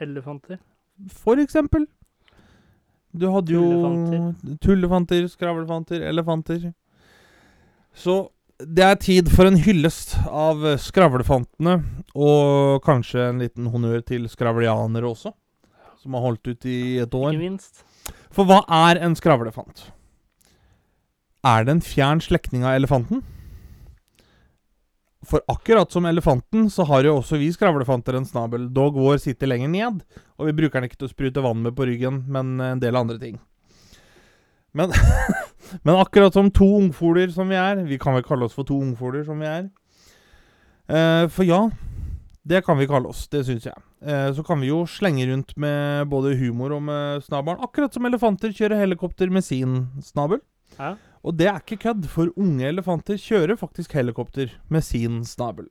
Elefanter. 0.00 0.60
for 1.10 1.40
eksempel? 1.42 1.86
Du 3.18 3.24
hadde 3.32 3.50
jo 3.54 3.62
Tullefanter. 3.64 4.58
tullefanter, 4.62 5.24
skravlefanter, 5.32 6.02
elefanter. 6.06 6.68
Så 7.98 8.28
det 8.58 8.84
er 8.84 8.98
tid 8.98 9.30
for 9.30 9.48
en 9.48 9.58
hyllest 9.58 10.16
av 10.26 10.62
skravlefantene, 10.82 11.76
og 12.14 12.80
kanskje 12.86 13.28
en 13.28 13.42
liten 13.42 13.68
honnør 13.72 14.02
til 14.06 14.26
skravlianere 14.30 15.06
også, 15.06 15.32
som 15.98 16.14
har 16.14 16.24
holdt 16.26 16.50
ut 16.50 16.66
i 16.66 16.98
et 17.02 17.14
år. 17.14 17.32
Ikke 17.34 17.44
minst. 17.44 17.82
For 18.34 18.46
hva 18.48 18.62
er 18.86 19.00
en 19.02 19.16
skravlefant? 19.18 19.88
Er 21.46 21.66
det 21.66 21.76
en 21.76 21.84
fjern 21.84 22.22
slektning 22.22 22.66
av 22.66 22.78
elefanten? 22.78 23.22
For 25.28 25.42
akkurat 25.50 25.90
som 25.92 26.06
elefanten, 26.06 26.68
så 26.70 26.86
har 26.88 27.06
jo 27.06 27.16
også 27.18 27.38
vi 27.40 27.50
skravlefanter 27.54 28.16
en 28.16 28.26
snabel. 28.26 28.68
Dog 28.74 28.98
vår 28.98 29.18
sitter 29.22 29.50
lenger 29.50 29.70
ned, 29.74 30.02
og 30.38 30.48
vi 30.48 30.54
bruker 30.60 30.78
den 30.78 30.88
ikke 30.88 31.02
til 31.02 31.10
å 31.10 31.14
sprute 31.14 31.44
vann 31.44 31.62
med 31.66 31.74
på 31.78 31.86
ryggen, 31.88 32.24
men 32.30 32.58
en 32.62 32.82
del 32.82 32.98
andre 32.98 33.18
ting. 33.22 33.38
Men, 34.78 34.92
men 35.84 35.98
akkurat 35.98 36.32
som 36.36 36.50
to 36.54 36.68
ungfoler 36.78 37.32
som 37.34 37.50
vi 37.50 37.58
er 37.58 37.82
Vi 37.88 37.98
kan 38.00 38.14
vel 38.16 38.24
kalle 38.26 38.46
oss 38.46 38.54
for 38.56 38.68
to 38.68 38.78
ungfoler 38.78 39.24
som 39.26 39.40
vi 39.42 39.48
er. 39.50 39.68
Eh, 40.88 41.24
for 41.34 41.44
ja, 41.48 41.64
det 42.48 42.62
kan 42.64 42.78
vi 42.80 42.86
kalle 42.88 43.10
oss. 43.10 43.26
Det 43.28 43.42
syns 43.48 43.66
jeg. 43.68 43.76
Eh, 44.00 44.28
så 44.36 44.44
kan 44.46 44.60
vi 44.62 44.70
jo 44.70 44.84
slenge 44.88 45.26
rundt 45.28 45.56
med 45.60 46.06
både 46.08 46.36
humor 46.40 46.72
og 46.78 46.84
med 46.86 47.24
snabelen. 47.26 47.60
Akkurat 47.66 47.92
som 47.92 48.06
elefanter 48.08 48.54
kjører 48.54 48.80
helikopter 48.80 49.28
med 49.34 49.44
sin 49.44 49.82
snabel. 50.06 50.40
Ja. 50.78 50.94
Og 51.26 51.34
det 51.36 51.48
er 51.50 51.58
ikke 51.58 51.80
kødd, 51.82 52.06
for 52.08 52.30
unge 52.38 52.68
elefanter 52.70 53.18
kjører 53.20 53.58
faktisk 53.58 53.96
helikopter 53.98 54.52
med 54.72 54.84
sin 54.86 55.24
snabel. 55.26 55.66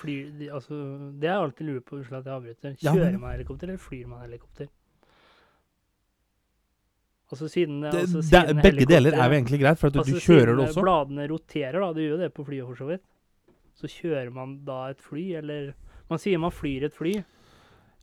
Flyr 0.00 0.32
de, 0.38 0.48
altså, 0.52 0.74
det 1.20 1.28
har 1.28 1.36
jeg 1.38 1.44
alltid 1.50 1.68
lurer 1.68 1.84
på. 1.84 1.98
Unnskyld 2.00 2.18
at 2.18 2.26
jeg 2.26 2.34
avbryter. 2.40 2.74
Ja, 2.82 2.92
Kjører 2.96 3.12
men- 3.12 3.20
man 3.20 3.36
helikopter, 3.36 3.68
eller 3.68 3.84
flyr 3.84 4.06
man 4.10 4.24
helikopter? 4.26 4.66
Altså 7.26 7.48
siden 7.50 7.80
Det, 7.82 8.04
altså, 8.04 8.20
det, 8.22 8.62
begge 8.62 8.86
deler 8.86 9.16
er 9.16 9.26
jo 9.26 9.34
egentlig 9.34 9.58
greit, 9.60 9.80
for 9.80 9.90
altså, 9.90 10.04
du 10.14 10.20
kjører 10.22 10.52
siden 10.52 10.60
det 10.60 10.68
også. 10.68 10.84
bladene 10.84 11.28
roterer, 11.32 11.78
da. 11.82 11.88
Det 11.96 12.04
gjør 12.04 12.14
jo 12.14 12.20
det 12.22 12.30
på 12.36 12.44
flyet, 12.46 12.66
for 12.68 12.78
så 12.78 12.90
vidt. 12.92 13.02
Så 13.76 13.90
kjører 13.90 14.30
man 14.32 14.52
da 14.66 14.78
et 14.92 15.02
fly, 15.02 15.24
eller 15.42 15.74
Man 16.06 16.20
sier 16.22 16.38
man 16.38 16.54
flyr 16.54 16.86
et 16.86 16.94
fly. 16.94 17.16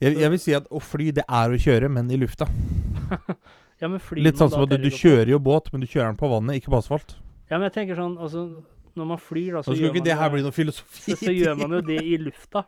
Jeg, 0.04 0.18
jeg 0.20 0.32
vil 0.34 0.40
si 0.42 0.54
at 0.58 0.66
å 0.68 0.82
fly, 0.84 1.14
det 1.16 1.24
er 1.24 1.54
å 1.56 1.60
kjøre, 1.66 1.90
men 1.90 2.12
i 2.12 2.20
lufta. 2.20 2.50
Ja, 3.82 3.90
men 3.92 4.00
flyr 4.00 4.24
Litt 4.24 4.40
sånn 4.40 4.52
som 4.54 4.62
at 4.64 4.72
du, 4.72 4.78
du 4.80 4.94
kjører 4.94 5.34
jo 5.34 5.42
båt, 5.44 5.66
men 5.74 5.82
du 5.84 5.88
kjører 5.90 6.14
den 6.14 6.20
på 6.20 6.30
vannet, 6.32 6.62
ikke 6.62 6.72
på 6.72 6.78
asfalt. 6.80 7.18
Ja, 7.50 7.58
men 7.58 7.66
jeg 7.68 7.74
tenker 7.76 7.98
sånn, 8.00 8.14
altså 8.16 8.46
Når 8.96 9.10
man 9.10 9.20
flyr, 9.20 9.58
da, 9.58 9.64
så, 9.66 9.76
gjør, 9.76 9.98
det 10.06 10.16
man 10.16 10.54
filosofi. 10.56 11.02
så, 11.12 11.18
så 11.20 11.34
gjør 11.34 11.58
man 11.60 11.76
jo 11.76 11.82
det 11.90 11.98
i 12.00 12.14
lufta. 12.22 12.64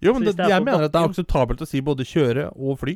Jo, 0.00 0.14
men 0.14 0.28
det, 0.28 0.36
det 0.38 0.46
jeg 0.48 0.64
mener 0.64 0.86
at 0.86 0.94
det 0.94 1.00
er 1.00 1.10
akseptabelt 1.10 1.60
å 1.64 1.68
si 1.68 1.82
både 1.84 2.06
kjøre 2.06 2.46
og 2.54 2.78
fly. 2.80 2.94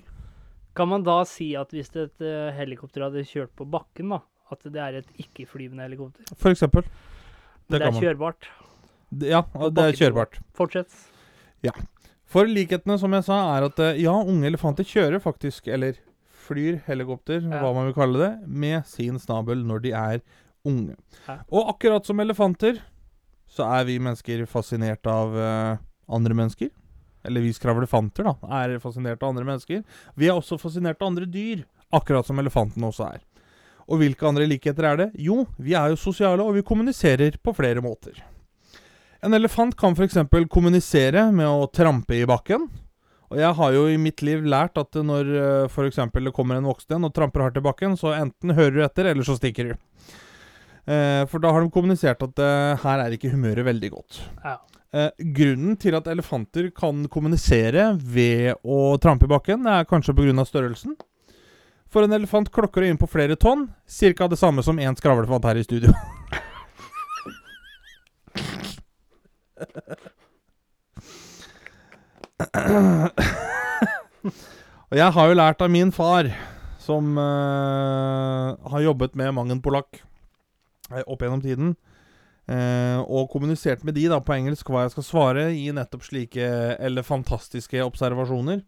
Kan 0.77 0.89
man 0.89 1.05
da 1.05 1.19
si 1.29 1.53
at 1.59 1.73
hvis 1.75 1.91
et 1.93 2.25
eh, 2.25 2.51
helikopter 2.57 3.05
hadde 3.07 3.25
kjørt 3.29 3.53
på 3.59 3.67
bakken, 3.69 4.15
da, 4.15 4.23
at 4.53 4.63
det 4.65 4.81
er 4.81 5.01
et 5.03 5.11
ikke-flyvende 5.21 5.85
helikopter? 5.85 6.29
For 6.41 6.53
eksempel. 6.55 6.87
Det, 7.69 7.79
det, 7.79 7.89
er 7.89 7.99
kjørbart. 7.99 8.49
Ja, 9.21 9.43
det 9.69 9.85
er 9.85 9.99
kjørbart. 9.99 10.39
Fortsett. 10.57 10.95
Ja. 11.65 11.75
For 12.33 12.49
likhetene, 12.49 12.97
som 13.01 13.13
jeg 13.13 13.27
sa, 13.29 13.39
er 13.59 13.69
at 13.69 13.83
eh, 13.85 14.01
ja, 14.03 14.15
unge 14.17 14.49
elefanter 14.49 14.89
kjører 14.89 15.21
faktisk, 15.23 15.69
eller 15.69 16.01
flyr 16.43 16.81
helikopter, 16.89 17.43
Ja. 17.45 17.61
hva 17.61 17.75
man 17.77 17.91
vil 17.91 17.97
kalle 17.97 18.23
det, 18.23 18.33
med 18.49 18.89
sin 18.89 19.21
snabel 19.21 19.61
når 19.69 19.85
de 19.85 19.93
er 19.93 20.23
unge. 20.65 20.97
Ja. 21.29 21.43
Og 21.53 21.75
akkurat 21.75 22.09
som 22.09 22.21
elefanter, 22.23 22.81
så 23.53 23.69
er 23.77 23.85
vi 23.85 23.99
mennesker 24.01 24.47
fascinert 24.49 25.07
av 25.11 25.37
uh, 25.37 25.77
andre 26.09 26.35
mennesker. 26.39 26.71
Eller 27.25 27.45
vi 27.45 27.53
skravlefanter, 27.55 28.27
da, 28.27 28.35
er 28.63 28.79
fascinert 28.83 29.23
av 29.23 29.33
andre 29.33 29.47
mennesker. 29.47 29.83
Vi 30.19 30.29
er 30.29 30.37
også 30.37 30.59
fascinert 30.61 31.01
av 31.03 31.13
andre 31.13 31.29
dyr, 31.31 31.65
akkurat 31.95 32.27
som 32.27 32.41
elefanten 32.43 32.85
også 32.89 33.09
er. 33.13 33.23
Og 33.91 34.01
hvilke 34.01 34.27
andre 34.29 34.47
likheter 34.49 34.87
er 34.89 35.01
det? 35.01 35.09
Jo, 35.19 35.43
vi 35.59 35.75
er 35.79 35.93
jo 35.93 35.99
sosiale, 36.01 36.45
og 36.45 36.57
vi 36.57 36.67
kommuniserer 36.67 37.37
på 37.43 37.55
flere 37.57 37.83
måter. 37.85 38.21
En 39.23 39.35
elefant 39.37 39.75
kan 39.79 39.95
f.eks. 39.95 40.19
kommunisere 40.51 41.29
med 41.35 41.47
å 41.47 41.69
trampe 41.71 42.17
i 42.19 42.27
bakken. 42.27 42.67
Og 43.33 43.39
jeg 43.41 43.57
har 43.57 43.75
jo 43.75 43.87
i 43.89 44.01
mitt 44.01 44.21
liv 44.27 44.43
lært 44.45 44.77
at 44.81 44.99
når 44.99 45.31
f.eks. 45.71 46.01
det 46.13 46.35
kommer 46.37 46.59
en 46.59 46.69
voksen 46.69 46.99
en 46.99 47.09
og 47.09 47.15
tramper 47.17 47.47
hardt 47.47 47.61
i 47.61 47.65
bakken, 47.65 47.97
så 47.97 48.13
enten 48.17 48.53
hører 48.53 48.75
du 48.77 48.83
etter, 48.85 49.09
eller 49.13 49.25
så 49.27 49.39
stikker 49.39 49.71
du. 49.71 49.77
Eh, 50.83 51.23
for 51.31 51.39
da 51.39 51.53
har 51.55 51.63
de 51.63 51.71
kommunisert 51.71 52.23
at 52.27 52.43
eh, 52.43 52.83
her 52.83 53.05
er 53.05 53.15
ikke 53.15 53.31
humøret 53.33 53.67
veldig 53.69 53.91
godt. 53.95 54.19
Ja. 54.43 54.57
Eh, 54.93 55.09
grunnen 55.33 55.77
til 55.81 55.95
at 55.97 56.09
elefanter 56.13 56.67
kan 56.77 57.07
kommunisere 57.09 57.95
ved 57.97 58.61
å 58.61 58.99
trampe 59.01 59.25
i 59.25 59.31
bakken, 59.33 59.65
er 59.67 59.89
kanskje 59.89 60.13
pga. 60.13 60.45
størrelsen. 60.45 60.97
For 61.89 62.03
en 62.05 62.13
elefant 62.13 62.51
klokker 62.53 62.83
inn 62.85 62.99
på 63.01 63.09
flere 63.09 63.37
tonn. 63.37 63.69
Ca. 63.89 64.29
det 64.29 64.39
samme 64.39 64.63
som 64.63 64.77
én 64.77 64.97
skravlefant 64.97 65.45
her 65.45 65.57
i 65.57 65.65
studio. 65.65 65.93
Og 74.93 74.97
jeg 74.99 75.13
har 75.13 75.29
jo 75.29 75.35
lært 75.35 75.63
av 75.65 75.71
min 75.73 75.93
far, 75.93 76.29
som 76.79 77.17
eh, 77.17 78.57
har 78.73 78.81
jobbet 78.85 79.15
med 79.17 79.33
mang 79.33 79.51
en 79.51 79.63
polakk 79.63 80.03
eh, 80.93 81.01
opp 81.07 81.23
gjennom 81.23 81.41
tiden, 81.41 81.77
eh, 82.51 82.99
og 83.03 83.31
kommunisert 83.33 83.85
med 83.85 83.95
de 83.99 84.09
da 84.11 84.19
på 84.23 84.35
engelsk 84.35 84.71
hva 84.71 84.87
jeg 84.87 84.95
skal 84.97 85.07
svare 85.07 85.47
i 85.55 85.69
nettopp 85.75 86.07
slike 86.07 86.49
eller 86.83 87.07
fantastiske 87.07 87.83
observasjoner. 87.85 88.63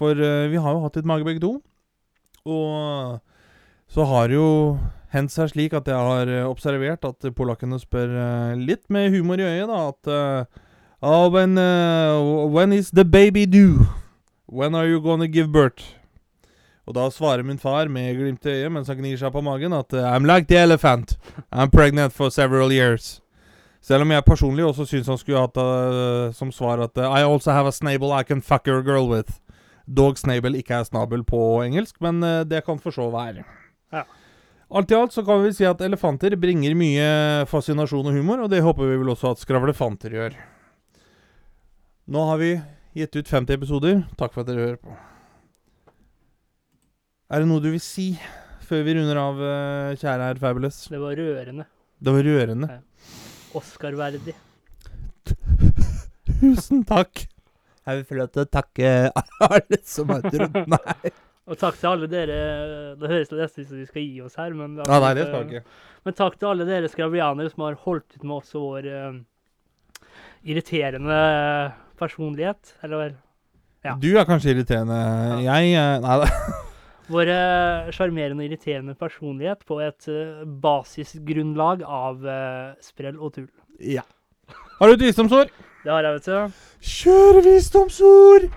For 0.00 0.16
eh, 0.16 0.48
vi 0.48 0.60
har 0.60 0.76
jo 0.76 0.84
hatt 0.86 0.96
litt 0.96 1.08
mage 1.08 1.26
begge. 1.28 1.52
Og 2.48 3.20
så 3.90 4.06
har 4.08 4.30
det 4.30 4.38
jo 4.38 4.78
hendt 5.12 5.34
seg 5.34 5.52
slik 5.52 5.76
at 5.76 5.90
jeg 5.90 5.98
har 5.98 6.30
eh, 6.30 6.48
observert 6.48 7.04
at 7.04 7.30
polakkene 7.36 7.80
spør 7.82 8.16
eh, 8.16 8.58
litt 8.58 8.86
med 8.88 9.12
humor 9.12 9.42
i 9.42 9.48
øyet, 9.48 9.68
da, 9.68 9.80
at 9.92 10.12
oh, 11.02 11.28
when, 11.32 11.56
when 12.54 12.72
is 12.72 12.90
the 12.90 13.04
baby 13.04 13.44
due? 13.44 13.86
When 14.46 14.74
are 14.74 14.86
you 14.86 15.00
gonna 15.00 15.28
give 15.28 15.52
birth? 15.52 15.99
Og 16.90 16.94
da 16.96 17.04
svarer 17.14 17.46
min 17.46 17.58
far 17.58 17.86
med 17.86 18.16
glimt 18.18 18.46
i 18.50 18.50
øyet 18.50 18.72
mens 18.74 18.88
han 18.90 18.98
gnir 18.98 19.18
seg 19.20 19.30
på 19.30 19.40
magen 19.46 19.70
at 19.76 19.94
eh, 19.94 20.06
I'm 20.10 20.26
like 20.26 20.48
the 20.50 20.58
elephant. 20.58 21.14
I'm 21.54 21.70
pregnant 21.70 22.12
for 22.12 22.34
several 22.34 22.72
years. 22.74 23.20
Selv 23.80 24.02
om 24.02 24.10
jeg 24.10 24.24
personlig 24.26 24.64
også 24.66 24.88
syns 24.90 25.06
han 25.06 25.18
skulle 25.20 25.38
hatt 25.38 25.56
uh, 25.56 26.34
som 26.34 26.50
svar 26.50 26.82
at 26.82 26.98
eh, 26.98 27.06
I 27.06 27.22
also 27.22 27.54
have 27.54 27.70
a 27.70 27.72
snable 27.72 28.10
I 28.10 28.26
can 28.26 28.42
fuck 28.42 28.66
your 28.66 28.82
girl 28.82 29.06
with. 29.06 29.38
Dog 29.86 30.18
snabel 30.18 30.58
ikke 30.58 30.80
er 30.80 30.88
snabel 30.88 31.22
på 31.24 31.38
engelsk, 31.62 31.94
men 32.02 32.18
uh, 32.26 32.42
det 32.42 32.64
kan 32.66 32.82
for 32.82 32.90
så 32.90 33.06
være. 33.14 33.46
Ja. 33.94 34.02
Alt 34.74 34.90
i 34.90 34.98
alt 34.98 35.14
så 35.14 35.22
kan 35.26 35.44
vi 35.44 35.52
si 35.54 35.66
at 35.66 35.80
elefanter 35.86 36.34
bringer 36.38 36.74
mye 36.78 37.06
fascinasjon 37.50 38.10
og 38.10 38.18
humor, 38.18 38.42
og 38.42 38.50
det 38.50 38.64
håper 38.66 38.90
vi 38.90 38.98
vel 38.98 39.14
også 39.14 39.30
at 39.30 39.44
skravlefanter 39.46 40.18
gjør. 40.18 40.34
Nå 42.10 42.26
har 42.32 42.42
vi 42.42 42.50
gitt 42.98 43.14
ut 43.14 43.32
50 43.38 43.54
episoder. 43.54 44.02
Takk 44.18 44.34
for 44.34 44.42
at 44.42 44.50
dere 44.50 44.66
hører 44.66 44.82
på. 44.82 44.98
Er 47.30 47.44
det 47.44 47.46
noe 47.46 47.62
du 47.62 47.68
vil 47.70 47.82
si 47.82 48.08
før 48.66 48.80
vi 48.82 48.94
runder 48.96 49.18
av, 49.22 49.36
eh, 49.38 49.96
kjære 50.00 50.24
herr 50.26 50.38
Fabulous? 50.42 50.88
Det 50.90 50.98
var 50.98 51.14
rørende. 51.14 51.64
Det 52.02 52.14
var 52.14 52.24
rørende. 52.26 52.68
Oscar-verdig. 53.54 54.34
Tusen 56.40 56.80
takk. 56.88 57.28
Jeg 57.86 58.00
vil 58.00 58.06
få 58.08 58.16
lov 58.18 58.32
til 58.34 58.42
å 58.42 58.48
takke 58.50 58.90
alle 59.46 59.78
som 59.86 60.10
har 60.10 60.26
trodd 60.26 60.58
meg. 60.74 61.06
Og 61.50 61.58
takk 61.58 61.78
til 61.80 61.88
alle 61.88 62.06
dere 62.10 62.34
Det 62.98 63.08
høres 63.10 63.30
nesten 63.32 63.64
ut 63.64 63.70
som 63.70 63.78
vi 63.78 63.86
skal 63.88 64.04
gi 64.04 64.20
oss 64.22 64.36
her, 64.38 64.52
men 64.54 64.74
Ja, 64.82 64.98
nei, 65.02 65.12
det 65.18 65.28
skal 65.28 65.46
ikke. 65.46 65.62
Men 66.06 66.16
takk 66.18 66.38
til 66.38 66.50
alle 66.50 66.66
dere 66.66 66.90
skravianere 66.90 67.50
som 67.50 67.64
har 67.66 67.78
holdt 67.86 68.16
ut 68.16 68.24
med 68.26 68.36
oss 68.40 68.54
og 68.58 68.66
vår 68.66 68.88
uh, 68.90 70.10
irriterende 70.42 71.20
personlighet. 71.98 72.74
Eller 72.82 73.14
Ja. 73.86 73.94
Du 74.02 74.10
er 74.16 74.26
kanskje 74.26 74.56
irriterende. 74.56 74.98
Jeg 75.46 75.78
uh, 75.78 76.02
Nei 76.02 76.18
da. 76.24 76.58
Vår 77.10 77.30
sjarmerende 77.94 78.44
og 78.44 78.48
irriterende 78.48 78.94
personlighet 78.98 79.64
på 79.68 79.80
et 79.84 80.08
eh, 80.10 80.44
basisgrunnlag 80.62 81.84
av 81.86 82.26
eh, 82.26 82.72
sprell 82.84 83.18
og 83.18 83.34
tull. 83.36 83.48
Ja. 83.80 84.04
Har 84.78 84.90
du 84.90 84.96
et 84.96 85.06
visdomsord? 85.08 85.52
Det 85.84 85.92
har 85.92 86.04
jeg, 86.04 86.18
vet 86.18 86.28
du. 86.28 86.58
Kjør 86.96 87.40
visdomsord! 87.46 88.50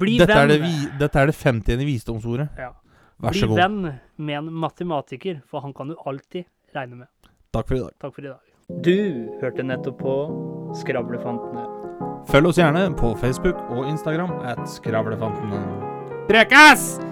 Bli 0.00 0.18
Dette 0.20 0.36
er, 0.38 0.46
det 0.52 0.60
vi, 0.62 0.74
dette 1.00 1.18
er 1.18 1.32
det 1.32 1.34
50. 1.34 1.82
visdomsordet. 1.88 2.46
Ja. 2.58 2.70
Vær 3.20 3.34
så 3.36 3.48
god. 3.50 3.56
Bli 3.56 3.64
venn 3.64 3.80
med 4.28 4.38
en 4.38 4.52
matematiker, 4.62 5.42
for 5.50 5.64
han 5.64 5.74
kan 5.74 5.90
du 5.90 5.96
alltid 6.06 6.46
regne 6.76 7.02
med. 7.02 7.10
Takk 7.50 7.66
for 7.68 7.80
i 7.80 7.82
dag. 7.82 7.96
Takk 8.00 8.14
for 8.14 8.24
i 8.24 8.30
dag. 8.30 8.46
Du 8.86 8.96
hørte 9.42 9.66
nettopp 9.66 9.98
på 9.98 10.16
Skravlefantene. 10.78 11.66
Følg 12.30 12.52
oss 12.52 12.60
gjerne 12.60 12.86
på 13.00 13.12
Facebook 13.18 13.58
og 13.74 13.88
Instagram 13.90 14.36
at 14.46 14.62
Skravlefantene. 14.70 15.64
Prekas! 16.30 17.09